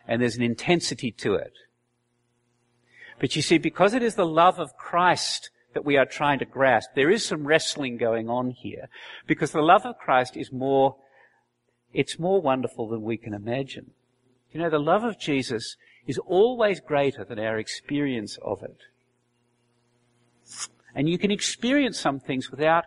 And 0.07 0.21
there's 0.21 0.35
an 0.35 0.43
intensity 0.43 1.11
to 1.11 1.35
it. 1.35 1.53
But 3.19 3.35
you 3.35 3.41
see, 3.41 3.57
because 3.57 3.93
it 3.93 4.01
is 4.01 4.15
the 4.15 4.25
love 4.25 4.59
of 4.59 4.77
Christ 4.77 5.51
that 5.73 5.85
we 5.85 5.97
are 5.97 6.05
trying 6.05 6.39
to 6.39 6.45
grasp, 6.45 6.91
there 6.95 7.11
is 7.11 7.25
some 7.25 7.45
wrestling 7.45 7.97
going 7.97 8.29
on 8.29 8.51
here. 8.51 8.89
Because 9.27 9.51
the 9.51 9.61
love 9.61 9.85
of 9.85 9.97
Christ 9.97 10.35
is 10.35 10.51
more, 10.51 10.95
it's 11.93 12.17
more 12.17 12.41
wonderful 12.41 12.87
than 12.87 13.03
we 13.03 13.17
can 13.17 13.33
imagine. 13.33 13.91
You 14.51 14.61
know, 14.61 14.69
the 14.69 14.79
love 14.79 15.03
of 15.03 15.19
Jesus 15.19 15.75
is 16.07 16.17
always 16.17 16.79
greater 16.79 17.23
than 17.23 17.37
our 17.37 17.59
experience 17.59 18.39
of 18.41 18.63
it. 18.63 18.77
And 20.99 21.07
you 21.07 21.17
can 21.17 21.31
experience 21.31 21.97
some 21.97 22.19
things 22.19 22.51
without 22.51 22.83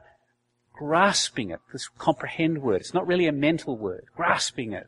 grasping 0.74 1.48
it. 1.48 1.60
This 1.72 1.88
comprehend 1.88 2.60
word. 2.60 2.82
It's 2.82 2.92
not 2.92 3.06
really 3.06 3.26
a 3.26 3.32
mental 3.32 3.78
word. 3.78 4.04
Grasping 4.14 4.74
it. 4.74 4.86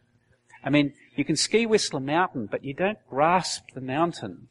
I 0.62 0.68
mean, 0.68 0.92
you 1.16 1.24
can 1.24 1.34
ski 1.34 1.64
Whistler 1.64 2.00
Mountain, 2.00 2.50
but 2.50 2.66
you 2.66 2.74
don't 2.74 2.98
grasp 3.08 3.62
the 3.74 3.80
mountain. 3.80 4.48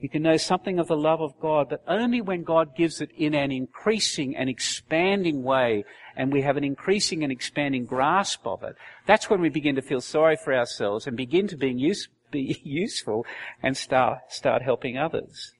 You 0.00 0.08
can 0.08 0.22
know 0.22 0.36
something 0.36 0.80
of 0.80 0.88
the 0.88 0.96
love 0.96 1.20
of 1.20 1.38
God, 1.38 1.68
but 1.68 1.84
only 1.86 2.20
when 2.20 2.42
God 2.42 2.74
gives 2.74 3.00
it 3.00 3.10
in 3.16 3.32
an 3.32 3.52
increasing 3.52 4.34
and 4.34 4.50
expanding 4.50 5.44
way, 5.44 5.84
and 6.16 6.32
we 6.32 6.42
have 6.42 6.56
an 6.56 6.64
increasing 6.64 7.22
and 7.22 7.30
expanding 7.30 7.84
grasp 7.86 8.44
of 8.44 8.64
it. 8.64 8.74
That's 9.06 9.30
when 9.30 9.40
we 9.40 9.50
begin 9.50 9.76
to 9.76 9.82
feel 9.82 10.00
sorry 10.00 10.36
for 10.36 10.52
ourselves 10.52 11.06
and 11.06 11.16
begin 11.16 11.46
to 11.46 11.56
being 11.56 11.78
use, 11.78 12.08
be 12.32 12.60
useful 12.64 13.24
and 13.62 13.76
start, 13.76 14.32
start 14.32 14.62
helping 14.62 14.98
others. 14.98 15.52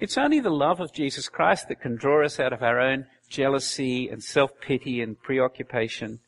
It's 0.00 0.18
only 0.18 0.40
the 0.40 0.50
love 0.50 0.80
of 0.80 0.92
Jesus 0.92 1.28
Christ 1.28 1.68
that 1.68 1.80
can 1.80 1.96
draw 1.96 2.24
us 2.24 2.40
out 2.40 2.52
of 2.52 2.62
our 2.62 2.80
own 2.80 3.06
jealousy 3.28 4.08
and 4.08 4.22
self-pity 4.22 5.00
and 5.00 5.20
preoccupation. 5.20 6.20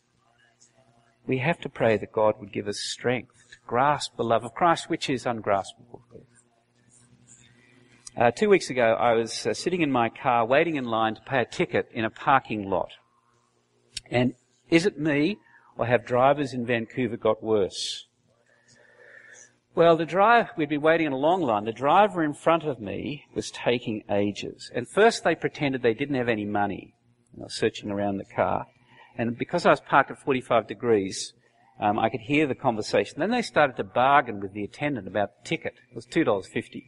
We 1.26 1.38
have 1.38 1.60
to 1.60 1.68
pray 1.68 1.96
that 1.96 2.12
God 2.12 2.34
would 2.38 2.52
give 2.52 2.68
us 2.68 2.78
strength 2.78 3.34
to 3.50 3.58
grasp 3.66 4.16
the 4.16 4.24
love 4.24 4.44
of 4.44 4.54
Christ, 4.54 4.88
which 4.88 5.10
is 5.10 5.26
ungraspable. 5.26 6.02
Uh, 8.16 8.30
two 8.30 8.48
weeks 8.48 8.70
ago, 8.70 8.94
I 8.94 9.12
was 9.12 9.46
uh, 9.46 9.52
sitting 9.52 9.82
in 9.82 9.92
my 9.92 10.08
car 10.08 10.46
waiting 10.46 10.76
in 10.76 10.84
line 10.84 11.16
to 11.16 11.20
pay 11.20 11.40
a 11.40 11.44
ticket 11.44 11.88
in 11.92 12.04
a 12.04 12.10
parking 12.10 12.70
lot. 12.70 12.92
And 14.10 14.34
is 14.70 14.86
it 14.86 14.98
me, 14.98 15.38
or 15.76 15.86
have 15.86 16.06
drivers 16.06 16.54
in 16.54 16.64
Vancouver 16.64 17.16
got 17.18 17.42
worse? 17.42 18.05
Well, 19.76 19.98
the 19.98 20.06
driver, 20.06 20.48
we'd 20.56 20.70
been 20.70 20.80
waiting 20.80 21.06
in 21.06 21.12
a 21.12 21.18
long 21.18 21.42
line. 21.42 21.66
The 21.66 21.70
driver 21.70 22.24
in 22.24 22.32
front 22.32 22.64
of 22.64 22.80
me 22.80 23.26
was 23.34 23.50
taking 23.50 24.04
ages. 24.10 24.70
And 24.74 24.88
first 24.88 25.22
they 25.22 25.34
pretended 25.34 25.82
they 25.82 25.92
didn't 25.92 26.14
have 26.14 26.30
any 26.30 26.46
money. 26.46 26.94
I 27.38 27.44
was 27.44 27.54
searching 27.54 27.90
around 27.90 28.16
the 28.16 28.24
car. 28.24 28.68
And 29.18 29.36
because 29.36 29.66
I 29.66 29.70
was 29.70 29.80
parked 29.80 30.10
at 30.10 30.18
45 30.18 30.66
degrees, 30.66 31.34
um, 31.78 31.98
I 31.98 32.08
could 32.08 32.22
hear 32.22 32.46
the 32.46 32.54
conversation. 32.54 33.20
Then 33.20 33.30
they 33.30 33.42
started 33.42 33.76
to 33.76 33.84
bargain 33.84 34.40
with 34.40 34.54
the 34.54 34.64
attendant 34.64 35.06
about 35.06 35.32
the 35.42 35.48
ticket. 35.50 35.74
It 35.90 35.94
was 35.94 36.06
$2.50. 36.06 36.86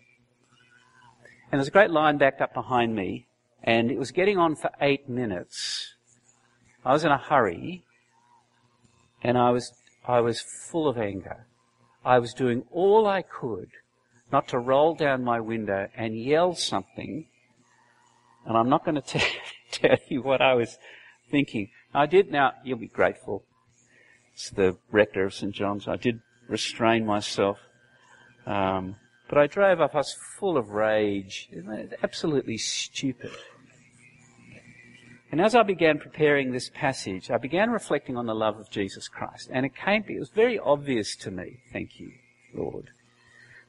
And 1.53 1.59
there's 1.59 1.68
a 1.68 1.70
great 1.70 1.90
line 1.90 2.16
backed 2.16 2.40
up 2.40 2.55
behind 2.55 2.96
me, 2.96 3.27
and 3.62 3.90
it 3.90 3.98
was 3.98 4.12
getting 4.12 4.38
on 4.38 4.57
for 4.57 4.70
eight 4.81 5.11
minutes. 5.11 5.94
I 6.87 6.94
was 6.94 7.05
in 7.05 7.11
a 7.11 7.18
hurry, 7.18 7.85
and 9.22 9.37
I 9.37 9.51
was, 9.51 9.74
I 10.07 10.20
was 10.20 10.40
full 10.40 10.88
of 10.88 10.96
anger. 10.96 11.47
I 12.09 12.18
was 12.21 12.33
doing 12.33 12.64
all 12.73 13.07
I 13.07 13.21
could 13.21 13.68
not 14.33 14.49
to 14.49 14.59
roll 14.59 14.94
down 14.94 15.23
my 15.23 15.40
window 15.40 15.88
and 15.94 16.18
yell 16.18 16.55
something. 16.55 17.27
And 18.47 18.57
I'm 18.57 18.71
not 18.71 18.87
going 18.87 19.01
to 19.03 19.21
tell, 19.71 19.99
you 20.09 20.23
what 20.23 20.40
I 20.40 20.55
was 20.55 20.79
thinking. 21.31 21.68
I 21.92 22.07
did 22.07 22.33
now, 22.33 22.55
you'll 22.64 22.79
be 22.79 22.88
grateful. 22.88 23.44
It's 24.33 24.49
the 24.49 24.79
rector 24.90 25.27
of 25.27 25.35
St. 25.35 25.55
John's. 25.55 25.87
I 25.87 25.97
did 25.97 26.21
restrain 26.49 27.05
myself. 27.05 27.59
Um, 28.47 28.97
but 29.29 29.37
I 29.37 29.47
drove 29.47 29.83
up, 29.83 29.94
I 29.94 29.99
was 29.99 30.16
full 30.38 30.57
of 30.57 30.71
rage. 30.71 31.51
Absolutely 32.03 32.57
stupid. 32.57 33.33
And 35.31 35.41
as 35.41 35.55
I 35.55 35.62
began 35.62 35.99
preparing 35.99 36.53
this 36.53 36.71
passage, 36.71 37.31
I 37.31 37.37
began 37.37 37.71
reflecting 37.71 38.17
on 38.17 38.27
the 38.27 38.35
love 38.35 38.59
of 38.59 38.71
Jesus 38.71 39.09
Christ. 39.09 39.51
And 39.53 39.67
it 39.67 39.77
came, 39.77 40.05
it 40.09 40.19
was 40.19 40.31
very 40.31 40.59
obvious 40.59 41.17
to 41.17 41.31
me, 41.31 41.59
thank 41.73 42.01
you, 42.01 42.12
Lord. 42.55 42.91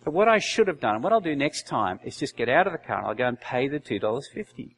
But 0.05 0.13
what 0.13 0.29
I 0.29 0.39
should 0.39 0.69
have 0.69 0.79
done, 0.79 0.95
and 0.95 1.03
what 1.03 1.11
I'll 1.11 1.19
do 1.19 1.35
next 1.35 1.67
time, 1.67 1.99
is 2.05 2.17
just 2.17 2.37
get 2.37 2.47
out 2.47 2.65
of 2.65 2.73
the 2.73 2.79
car 2.79 2.99
and 2.99 3.07
I'll 3.07 3.15
go 3.15 3.27
and 3.27 3.39
pay 3.39 3.67
the 3.67 3.79
$2.50. 3.79 4.71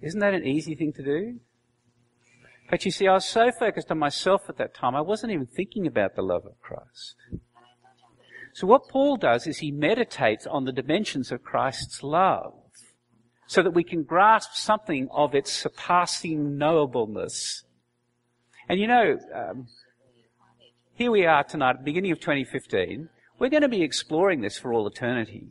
Isn't 0.00 0.20
that 0.20 0.34
an 0.34 0.46
easy 0.46 0.76
thing 0.76 0.92
to 0.92 1.02
do? 1.02 1.40
But 2.70 2.84
you 2.84 2.92
see, 2.92 3.08
I 3.08 3.14
was 3.14 3.24
so 3.24 3.50
focused 3.50 3.90
on 3.90 3.98
myself 3.98 4.42
at 4.48 4.58
that 4.58 4.74
time, 4.74 4.94
I 4.94 5.00
wasn't 5.00 5.32
even 5.32 5.46
thinking 5.46 5.86
about 5.86 6.14
the 6.14 6.22
love 6.22 6.44
of 6.46 6.60
Christ. 6.60 7.16
So 8.52 8.66
what 8.66 8.88
Paul 8.88 9.16
does 9.16 9.46
is 9.46 9.58
he 9.58 9.70
meditates 9.70 10.46
on 10.46 10.64
the 10.64 10.72
dimensions 10.72 11.32
of 11.32 11.42
Christ's 11.42 12.02
love 12.02 12.54
so 13.48 13.62
that 13.62 13.72
we 13.72 13.82
can 13.82 14.02
grasp 14.02 14.52
something 14.52 15.08
of 15.10 15.34
its 15.34 15.50
surpassing 15.50 16.58
knowableness. 16.58 17.62
And 18.68 18.78
you 18.78 18.86
know, 18.86 19.18
um, 19.34 19.68
here 20.92 21.10
we 21.10 21.24
are 21.24 21.42
tonight, 21.44 21.82
beginning 21.82 22.12
of 22.12 22.20
2015. 22.20 23.08
We're 23.38 23.48
going 23.48 23.62
to 23.62 23.68
be 23.68 23.82
exploring 23.82 24.42
this 24.42 24.58
for 24.58 24.74
all 24.74 24.86
eternity. 24.86 25.48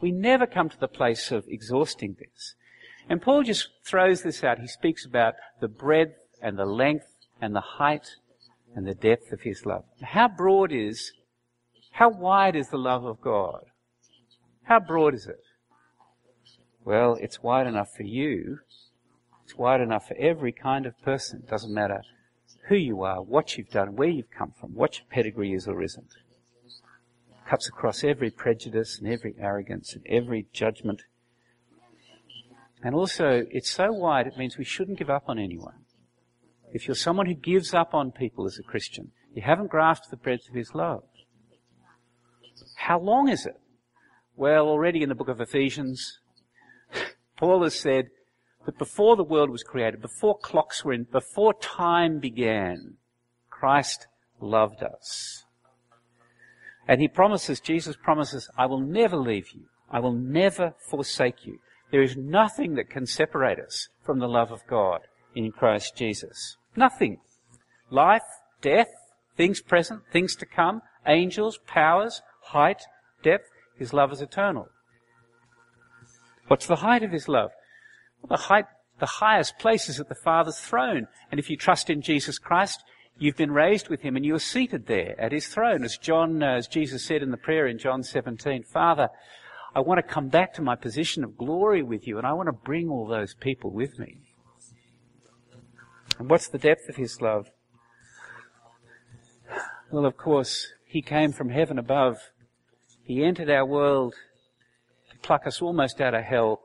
We 0.00 0.10
never 0.10 0.46
come 0.46 0.68
to 0.68 0.80
the 0.80 0.88
place 0.88 1.30
of 1.30 1.44
exhausting 1.46 2.16
this. 2.18 2.56
And 3.08 3.22
Paul 3.22 3.44
just 3.44 3.68
throws 3.86 4.22
this 4.22 4.42
out. 4.42 4.58
He 4.58 4.66
speaks 4.66 5.06
about 5.06 5.34
the 5.60 5.68
breadth 5.68 6.16
and 6.42 6.58
the 6.58 6.66
length 6.66 7.06
and 7.40 7.54
the 7.54 7.60
height 7.60 8.16
and 8.74 8.84
the 8.84 8.94
depth 8.94 9.30
of 9.30 9.42
his 9.42 9.64
love. 9.64 9.84
How 10.02 10.26
broad 10.26 10.72
is, 10.72 11.12
how 11.92 12.08
wide 12.08 12.56
is 12.56 12.68
the 12.70 12.78
love 12.78 13.04
of 13.04 13.20
God? 13.20 13.62
How 14.64 14.80
broad 14.80 15.14
is 15.14 15.28
it? 15.28 15.40
Well, 16.84 17.16
it's 17.20 17.42
wide 17.42 17.66
enough 17.66 17.92
for 17.96 18.02
you. 18.02 18.60
It's 19.44 19.56
wide 19.56 19.80
enough 19.80 20.08
for 20.08 20.16
every 20.16 20.52
kind 20.52 20.86
of 20.86 21.00
person. 21.02 21.40
It 21.44 21.50
doesn't 21.50 21.74
matter 21.74 22.02
who 22.68 22.76
you 22.76 23.02
are, 23.02 23.20
what 23.20 23.56
you've 23.56 23.70
done, 23.70 23.96
where 23.96 24.08
you've 24.08 24.30
come 24.30 24.52
from, 24.58 24.74
what 24.74 24.98
your 24.98 25.06
pedigree 25.10 25.52
is 25.52 25.66
or 25.66 25.82
isn't. 25.82 26.14
It 27.28 27.48
cuts 27.48 27.68
across 27.68 28.04
every 28.04 28.30
prejudice 28.30 28.98
and 28.98 29.08
every 29.08 29.34
arrogance 29.38 29.94
and 29.94 30.06
every 30.06 30.46
judgment. 30.52 31.02
And 32.82 32.94
also, 32.94 33.44
it's 33.50 33.70
so 33.70 33.92
wide, 33.92 34.26
it 34.26 34.38
means 34.38 34.56
we 34.56 34.64
shouldn't 34.64 34.98
give 34.98 35.10
up 35.10 35.24
on 35.26 35.38
anyone. 35.38 35.84
If 36.72 36.86
you're 36.86 36.94
someone 36.94 37.26
who 37.26 37.34
gives 37.34 37.74
up 37.74 37.92
on 37.92 38.12
people 38.12 38.46
as 38.46 38.58
a 38.58 38.62
Christian, 38.62 39.10
you 39.34 39.42
haven't 39.42 39.70
grasped 39.70 40.10
the 40.10 40.16
breadth 40.16 40.48
of 40.48 40.54
his 40.54 40.74
love. 40.74 41.02
How 42.76 43.00
long 43.00 43.28
is 43.28 43.46
it? 43.46 43.60
Well, 44.36 44.66
already 44.66 45.02
in 45.02 45.08
the 45.08 45.14
book 45.14 45.28
of 45.28 45.40
Ephesians, 45.40 46.19
Paul 47.40 47.62
has 47.62 47.74
said 47.74 48.10
that 48.66 48.76
before 48.76 49.16
the 49.16 49.24
world 49.24 49.48
was 49.48 49.62
created, 49.62 50.02
before 50.02 50.36
clocks 50.36 50.84
were 50.84 50.92
in, 50.92 51.04
before 51.04 51.54
time 51.54 52.18
began, 52.18 52.98
Christ 53.48 54.06
loved 54.42 54.82
us. 54.82 55.46
And 56.86 57.00
he 57.00 57.08
promises, 57.08 57.58
Jesus 57.58 57.96
promises, 57.96 58.50
I 58.58 58.66
will 58.66 58.80
never 58.80 59.16
leave 59.16 59.52
you. 59.54 59.62
I 59.90 60.00
will 60.00 60.12
never 60.12 60.74
forsake 60.90 61.46
you. 61.46 61.60
There 61.90 62.02
is 62.02 62.14
nothing 62.14 62.74
that 62.74 62.90
can 62.90 63.06
separate 63.06 63.58
us 63.58 63.88
from 64.04 64.18
the 64.18 64.28
love 64.28 64.52
of 64.52 64.66
God 64.66 65.00
in 65.34 65.50
Christ 65.50 65.96
Jesus. 65.96 66.58
Nothing. 66.76 67.20
Life, 67.88 68.22
death, 68.60 68.90
things 69.38 69.62
present, 69.62 70.02
things 70.12 70.36
to 70.36 70.46
come, 70.46 70.82
angels, 71.06 71.58
powers, 71.66 72.20
height, 72.42 72.82
depth. 73.22 73.48
His 73.78 73.94
love 73.94 74.12
is 74.12 74.20
eternal. 74.20 74.68
What's 76.50 76.66
the 76.66 76.74
height 76.74 77.04
of 77.04 77.12
his 77.12 77.28
love? 77.28 77.52
Well, 78.20 78.36
the 78.36 78.42
height, 78.42 78.64
the 78.98 79.06
highest 79.06 79.60
place 79.60 79.88
is 79.88 80.00
at 80.00 80.08
the 80.08 80.16
Father's 80.16 80.58
throne. 80.58 81.06
And 81.30 81.38
if 81.38 81.48
you 81.48 81.56
trust 81.56 81.88
in 81.88 82.02
Jesus 82.02 82.40
Christ, 82.40 82.82
you've 83.16 83.36
been 83.36 83.52
raised 83.52 83.88
with 83.88 84.00
him 84.00 84.16
and 84.16 84.26
you 84.26 84.34
are 84.34 84.40
seated 84.40 84.88
there 84.88 85.14
at 85.16 85.30
his 85.30 85.46
throne. 85.46 85.84
As 85.84 85.96
John, 85.96 86.42
uh, 86.42 86.56
as 86.56 86.66
Jesus 86.66 87.04
said 87.04 87.22
in 87.22 87.30
the 87.30 87.36
prayer 87.36 87.68
in 87.68 87.78
John 87.78 88.02
17, 88.02 88.64
Father, 88.64 89.10
I 89.76 89.78
want 89.78 90.04
to 90.04 90.12
come 90.12 90.26
back 90.26 90.52
to 90.54 90.62
my 90.62 90.74
position 90.74 91.22
of 91.22 91.38
glory 91.38 91.84
with 91.84 92.08
you 92.08 92.18
and 92.18 92.26
I 92.26 92.32
want 92.32 92.48
to 92.48 92.52
bring 92.52 92.88
all 92.88 93.06
those 93.06 93.32
people 93.34 93.70
with 93.70 93.96
me. 94.00 94.16
And 96.18 96.28
what's 96.28 96.48
the 96.48 96.58
depth 96.58 96.88
of 96.88 96.96
his 96.96 97.20
love? 97.20 97.46
Well, 99.92 100.04
of 100.04 100.16
course, 100.16 100.66
he 100.84 101.00
came 101.00 101.30
from 101.30 101.50
heaven 101.50 101.78
above. 101.78 102.18
He 103.04 103.22
entered 103.22 103.50
our 103.50 103.64
world 103.64 104.16
pluck 105.22 105.46
us 105.46 105.62
almost 105.62 106.00
out 106.00 106.14
of 106.14 106.24
hell. 106.24 106.60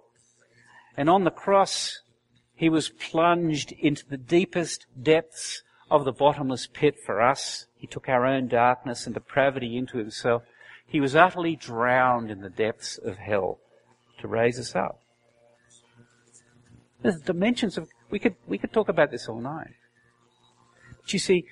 And 0.98 1.10
on 1.10 1.24
the 1.24 1.32
cross, 1.32 2.02
he 2.56 2.70
was 2.70 2.90
plunged 2.90 3.72
into 3.74 4.08
the 4.08 4.18
deepest 4.18 4.86
depths 5.02 5.62
of 5.92 6.06
the 6.06 6.12
bottomless 6.12 6.68
pit 6.68 6.96
for 7.06 7.22
us. 7.22 7.68
He 7.78 7.88
took 7.88 8.10
our 8.10 8.26
own 8.26 8.48
darkness 8.48 9.06
and 9.06 9.14
depravity 9.14 9.78
into 9.78 9.98
himself. 9.98 10.44
He 10.88 11.00
was 11.00 11.16
utterly 11.16 11.56
drowned 11.56 12.32
in 12.32 12.42
the 12.42 12.50
depths 12.50 12.98
of 12.98 13.18
hell 13.18 13.60
to 14.20 14.28
raise 14.28 14.60
us 14.60 14.76
up. 14.76 15.00
There's 17.02 17.20
dimensions 17.22 17.78
of, 17.78 17.90
we 18.10 18.20
could, 18.20 18.36
we 18.48 18.58
could 18.58 18.74
talk 18.74 18.90
about 18.90 19.12
this 19.12 19.28
all 19.28 19.40
night. 19.40 19.74
But 21.02 21.14
you 21.14 21.20
see, 21.20 21.46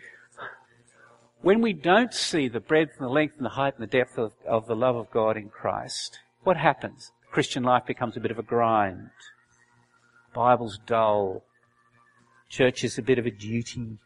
when 1.41 1.61
we 1.61 1.73
don't 1.73 2.13
see 2.13 2.47
the 2.47 2.61
breadth 2.61 2.93
and 2.97 3.05
the 3.05 3.11
length 3.11 3.35
and 3.37 3.45
the 3.45 3.49
height 3.49 3.73
and 3.77 3.83
the 3.83 3.97
depth 3.97 4.17
of, 4.17 4.31
of 4.47 4.65
the 4.65 4.75
love 4.75 4.95
of 4.95 5.11
God 5.11 5.35
in 5.35 5.49
Christ, 5.49 6.19
what 6.43 6.57
happens? 6.57 7.11
Christian 7.31 7.63
life 7.63 7.85
becomes 7.85 8.15
a 8.15 8.19
bit 8.19 8.31
of 8.31 8.39
a 8.39 8.43
grind. 8.43 9.09
Bible's 10.33 10.79
dull. 10.85 11.43
Church 12.49 12.83
is 12.83 12.97
a 12.97 13.01
bit 13.01 13.17
of 13.17 13.25
a 13.25 13.31
duty. 13.31 13.97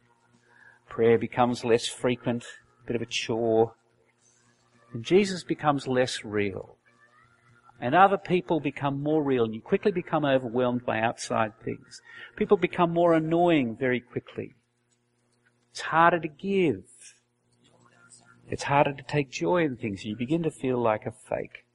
Prayer 0.88 1.18
becomes 1.18 1.66
less 1.66 1.88
frequent, 1.88 2.46
a 2.84 2.88
bit 2.88 2.96
of 2.96 3.02
a 3.02 3.06
chore. 3.06 3.74
And 4.94 5.04
Jesus 5.04 5.44
becomes 5.44 5.88
less 5.88 6.24
real. 6.24 6.78
And 7.80 7.94
other 7.94 8.18
people 8.18 8.60
become 8.60 9.04
more 9.04 9.22
real, 9.22 9.44
and 9.44 9.54
you 9.54 9.62
quickly 9.62 9.92
become 9.92 10.26
overwhelmed 10.26 10.86
by 10.86 11.00
outside 11.00 11.54
things. 11.64 12.02
People 12.36 12.58
become 12.58 12.92
more 12.92 13.14
annoying 13.14 13.76
very 13.76 14.00
quickly. 14.00 14.56
It's 15.72 15.82
harder 15.82 16.20
to 16.20 16.28
give. 16.28 16.86
It's 18.50 18.64
harder 18.64 18.94
to 18.94 19.04
take 19.04 19.30
joy 19.30 19.66
in 19.66 19.76
things. 19.76 20.06
You 20.06 20.16
begin 20.16 20.42
to 20.44 20.52
feel 20.52 20.82
like 20.82 21.06
a 21.06 21.12
fake. 21.12 21.66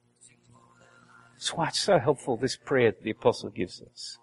That's 1.43 1.57
why 1.57 1.67
it's 1.67 1.79
so 1.79 1.99
helpful, 1.99 2.37
this 2.37 2.55
prayer 2.55 2.91
that 2.91 3.03
the 3.03 3.11
apostle 3.11 3.49
gives 3.49 3.81
us. 3.81 4.17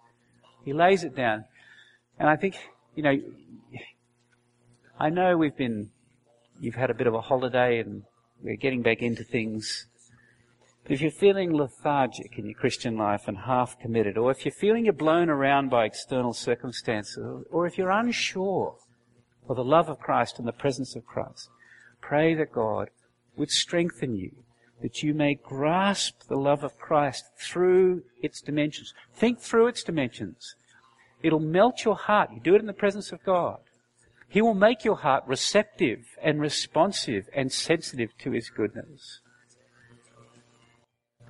He 0.65 0.73
lays 0.73 1.03
it 1.03 1.15
down. 1.15 1.45
And 2.17 2.27
I 2.27 2.35
think, 2.35 2.55
you 2.95 3.03
know, 3.03 3.15
I 4.99 5.11
know 5.11 5.37
we've 5.37 5.55
been, 5.55 5.91
you've 6.59 6.73
had 6.73 6.89
a 6.89 6.95
bit 6.95 7.05
of 7.05 7.13
a 7.13 7.21
holiday 7.21 7.79
and 7.79 8.05
we're 8.41 8.55
getting 8.55 8.81
back 8.81 9.03
into 9.03 9.23
things. 9.23 9.85
But 10.81 10.93
if 10.93 11.01
you're 11.01 11.11
feeling 11.11 11.53
lethargic 11.53 12.39
in 12.39 12.45
your 12.45 12.55
Christian 12.55 12.97
life 12.97 13.27
and 13.27 13.37
half 13.37 13.77
committed, 13.79 14.17
or 14.17 14.31
if 14.31 14.43
you're 14.43 14.51
feeling 14.51 14.85
you're 14.85 14.93
blown 14.93 15.29
around 15.29 15.69
by 15.69 15.85
external 15.85 16.33
circumstances, 16.33 17.45
or 17.51 17.67
if 17.67 17.77
you're 17.77 17.91
unsure 17.91 18.77
of 19.47 19.57
the 19.57 19.63
love 19.63 19.89
of 19.89 19.99
Christ 19.99 20.39
and 20.39 20.47
the 20.47 20.53
presence 20.53 20.95
of 20.95 21.05
Christ, 21.05 21.49
pray 22.01 22.33
that 22.33 22.51
God 22.51 22.89
would 23.35 23.51
strengthen 23.51 24.15
you, 24.15 24.31
that 24.81 25.03
you 25.03 25.13
may 25.13 25.35
grasp 25.35 26.27
the 26.27 26.35
love 26.35 26.63
of 26.63 26.77
Christ 26.77 27.25
through 27.37 28.03
its 28.21 28.41
dimensions. 28.41 28.93
Think 29.13 29.39
through 29.39 29.67
its 29.67 29.83
dimensions. 29.83 30.55
It'll 31.23 31.39
melt 31.39 31.85
your 31.85 31.95
heart. 31.95 32.31
You 32.33 32.39
do 32.39 32.55
it 32.55 32.61
in 32.61 32.67
the 32.67 32.73
presence 32.73 33.11
of 33.11 33.23
God. 33.23 33.59
He 34.27 34.41
will 34.41 34.53
make 34.53 34.85
your 34.85 34.95
heart 34.95 35.23
receptive 35.27 36.05
and 36.21 36.39
responsive 36.39 37.27
and 37.35 37.51
sensitive 37.51 38.11
to 38.19 38.31
His 38.31 38.49
goodness. 38.49 39.19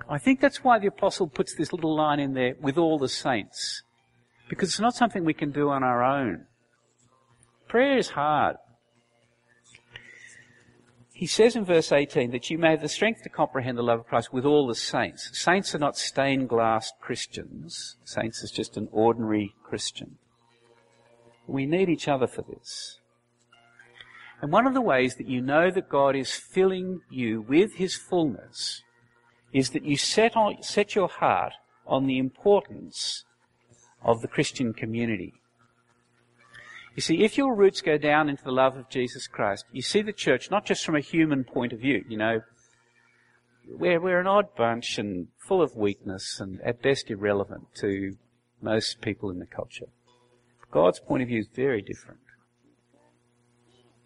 I 0.08 0.18
think 0.18 0.40
that's 0.40 0.64
why 0.64 0.80
the 0.80 0.88
apostle 0.88 1.28
puts 1.28 1.56
this 1.56 1.74
little 1.74 1.96
line 1.96 2.20
in 2.20 2.34
there 2.34 2.56
with 2.62 2.78
all 2.78 3.00
the 3.00 3.10
saints. 3.10 3.84
Because 4.50 4.70
it's 4.70 4.80
not 4.80 4.96
something 4.96 5.24
we 5.24 5.34
can 5.34 5.52
do 5.52 5.70
on 5.70 5.84
our 5.84 6.04
own. 6.04 6.46
Prayer 7.68 7.98
is 7.98 8.10
hard. 8.10 8.58
He 11.22 11.28
says 11.28 11.56
in 11.56 11.66
verse 11.66 11.92
18 11.92 12.32
that 12.32 12.50
you 12.50 12.58
may 12.58 12.72
have 12.72 12.82
the 12.82 12.90
strength 12.90 13.22
to 13.22 13.30
comprehend 13.30 13.78
the 13.78 13.84
love 13.84 14.00
of 14.00 14.08
Christ 14.08 14.34
with 14.34 14.44
all 14.44 14.66
the 14.66 14.74
saints. 14.74 15.30
Saints 15.34 15.76
are 15.76 15.78
not 15.78 15.96
stained 15.96 16.50
glass 16.50 16.92
Christians. 17.00 17.96
Saints 18.04 18.42
is 18.42 18.50
just 18.50 18.76
an 18.76 18.90
ordinary 18.92 19.54
Christian. 19.62 20.18
We 21.46 21.68
need 21.68 21.90
each 21.90 22.08
other 22.08 22.26
for 22.26 22.42
this. 22.42 22.98
And 24.42 24.52
one 24.52 24.66
of 24.66 24.74
the 24.74 24.82
ways 24.82 25.14
that 25.18 25.28
you 25.28 25.42
know 25.42 25.70
that 25.70 25.90
God 25.90 26.16
is 26.16 26.34
filling 26.34 27.02
you 27.12 27.46
with 27.48 27.76
His 27.76 27.96
fullness 27.96 28.82
is 29.54 29.70
that 29.70 29.86
you 29.86 29.98
set, 29.98 30.36
on, 30.36 30.64
set 30.64 30.96
your 30.96 31.08
heart 31.08 31.54
on 31.86 32.08
the 32.08 32.18
importance 32.18 33.26
of 34.02 34.24
the 34.24 34.28
Christian 34.28 34.74
community. 34.74 35.36
You 36.96 37.02
see, 37.02 37.24
if 37.24 37.38
your 37.38 37.56
roots 37.56 37.82
go 37.82 37.98
down 37.98 38.30
into 38.30 38.44
the 38.44 38.52
love 38.52 38.76
of 38.76 38.90
Jesus 38.90 39.28
Christ, 39.28 39.66
you 39.72 39.82
see 39.82 40.02
the 40.02 40.12
church 40.12 40.52
not 40.52 40.66
just 40.66 40.84
from 40.84 40.96
a 40.96 41.00
human 41.00 41.44
point 41.44 41.72
of 41.72 41.80
view, 41.80 42.04
you 42.10 42.18
know, 42.18 42.42
we're, 43.70 44.02
we're 44.02 44.20
an 44.20 44.28
odd 44.28 44.56
bunch 44.56 44.98
and 44.98 45.28
full 45.38 45.62
of 45.62 45.76
weakness 45.76 46.40
and 46.40 46.60
at 46.62 46.82
best 46.82 47.10
irrelevant 47.10 47.68
to 47.76 48.18
most 48.62 49.02
people 49.02 49.30
in 49.30 49.40
the 49.40 49.46
culture. 49.46 49.88
God's 50.70 51.00
point 51.00 51.22
of 51.22 51.30
view 51.30 51.40
is 51.40 51.48
very 51.54 51.82
different. 51.82 52.20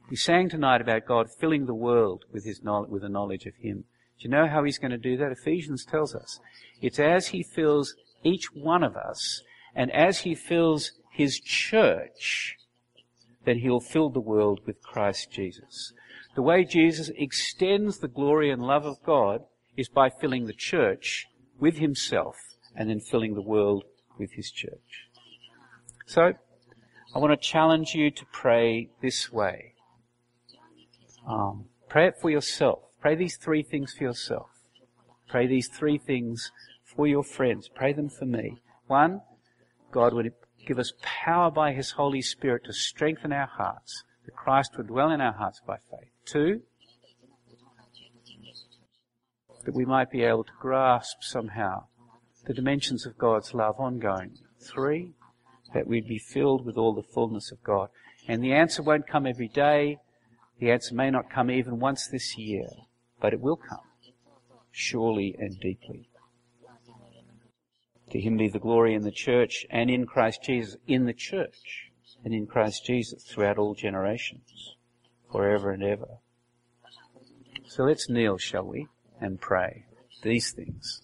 We 0.10 0.16
sang 0.16 0.50
tonight 0.50 0.82
about 0.82 1.08
God 1.08 1.32
filling 1.32 1.66
the 1.66 1.74
world 1.74 2.26
with 2.32 2.46
his 2.46 2.64
knowledge, 2.64 2.92
with 2.92 3.02
the 3.02 3.10
knowledge 3.10 3.48
of 3.48 3.56
Him. 3.56 3.86
Do 4.20 4.24
you 4.24 4.30
know 4.30 4.48
how 4.48 4.64
He's 4.64 4.78
going 4.78 4.92
to 4.92 4.98
do 4.98 5.18
that? 5.18 5.32
Ephesians 5.32 5.84
tells 5.84 6.14
us. 6.14 6.40
It's 6.80 7.00
as 7.00 7.28
He 7.28 7.42
fills 7.42 7.96
each 8.24 8.54
one 8.54 8.84
of 8.84 8.96
us, 8.96 9.42
and 9.74 9.92
as 9.92 10.20
He 10.20 10.36
fills 10.36 10.92
His 11.12 11.40
church, 11.40 12.56
that 13.46 13.58
He'll 13.58 13.80
fill 13.80 14.10
the 14.10 14.20
world 14.20 14.62
with 14.66 14.82
Christ 14.82 15.32
Jesus. 15.32 15.94
The 16.36 16.42
way 16.42 16.66
Jesus 16.66 17.10
extends 17.16 18.00
the 18.00 18.08
glory 18.08 18.52
and 18.52 18.62
love 18.62 18.86
of 18.86 19.02
God 19.04 19.44
is 19.78 19.88
by 19.88 20.10
filling 20.10 20.46
the 20.46 20.54
church 20.54 21.26
with 21.60 21.78
Himself, 21.78 22.36
and 22.76 22.90
then 22.90 23.00
filling 23.00 23.36
the 23.36 23.42
world 23.42 23.86
with 24.20 24.34
His 24.34 24.52
church. 24.52 25.10
So, 26.06 26.34
I 27.16 27.20
want 27.20 27.32
to 27.32 27.48
challenge 27.48 27.96
you 27.96 28.12
to 28.12 28.26
pray 28.32 28.90
this 29.02 29.32
way. 29.32 29.74
Um, 31.28 31.66
pray 31.88 32.08
it 32.08 32.16
for 32.22 32.30
yourself. 32.30 32.80
Pray 33.02 33.16
these 33.16 33.38
three 33.38 33.64
things 33.64 33.94
for 33.94 34.04
yourself. 34.04 34.50
Pray 35.30 35.48
these 35.48 35.68
three 35.68 35.98
things 35.98 36.52
for 36.84 37.08
your 37.08 37.24
friends. 37.24 37.70
Pray 37.74 37.94
them 37.94 38.10
for 38.10 38.26
me. 38.26 38.58
One, 38.88 39.22
God 39.92 40.14
would 40.14 40.34
give 40.66 40.80
us 40.80 40.94
power 41.02 41.52
by 41.52 41.74
His 41.74 41.92
Holy 41.92 42.22
Spirit 42.22 42.64
to 42.66 42.74
strengthen 42.74 43.32
our 43.32 43.48
hearts, 43.48 44.04
that 44.26 44.36
Christ 44.36 44.78
would 44.78 44.88
dwell 44.88 45.12
in 45.12 45.22
our 45.22 45.34
hearts 45.34 45.62
by 45.66 45.78
faith. 45.78 46.12
Two, 46.26 46.62
that 49.64 49.76
we 49.76 49.86
might 49.86 50.12
be 50.12 50.24
able 50.24 50.44
to 50.44 50.52
grasp 50.60 51.18
somehow 51.22 51.86
the 52.46 52.54
dimensions 52.54 53.06
of 53.06 53.18
God's 53.18 53.54
love 53.54 53.80
ongoing. 53.80 54.38
Three, 54.62 55.14
that 55.74 55.88
we'd 55.88 56.08
be 56.08 56.20
filled 56.20 56.66
with 56.66 56.78
all 56.78 56.94
the 56.94 57.04
fullness 57.14 57.52
of 57.52 57.64
God. 57.64 57.90
And 58.28 58.44
the 58.44 58.54
answer 58.54 58.82
won't 58.82 59.08
come 59.08 59.26
every 59.26 59.48
day. 59.48 59.98
The 60.60 60.72
answer 60.72 60.96
may 60.96 61.10
not 61.10 61.30
come 61.30 61.52
even 61.52 61.80
once 61.80 62.08
this 62.08 62.38
year, 62.38 62.68
but 63.20 63.34
it 63.34 63.42
will 63.42 63.58
come, 63.58 63.80
surely 64.72 65.36
and 65.38 65.60
deeply. 65.60 66.10
To 68.12 68.20
him 68.20 68.38
be 68.38 68.48
the 68.48 68.60
glory 68.60 68.94
in 68.94 69.04
the 69.04 69.12
church 69.12 69.66
and 69.70 69.90
in 69.90 70.06
Christ 70.06 70.44
Jesus, 70.44 70.78
in 70.88 71.06
the 71.06 71.14
church 71.14 71.92
and 72.24 72.34
in 72.34 72.48
Christ 72.48 72.86
Jesus 72.86 73.24
throughout 73.24 73.58
all 73.58 73.74
generations, 73.74 74.76
forever 75.32 75.72
and 75.72 75.84
ever. 75.84 76.20
So 77.68 77.84
let's 77.84 78.10
kneel, 78.10 78.38
shall 78.38 78.64
we, 78.64 78.88
and 79.20 79.42
pray 79.42 79.86
these 80.22 80.52
things. 80.52 81.02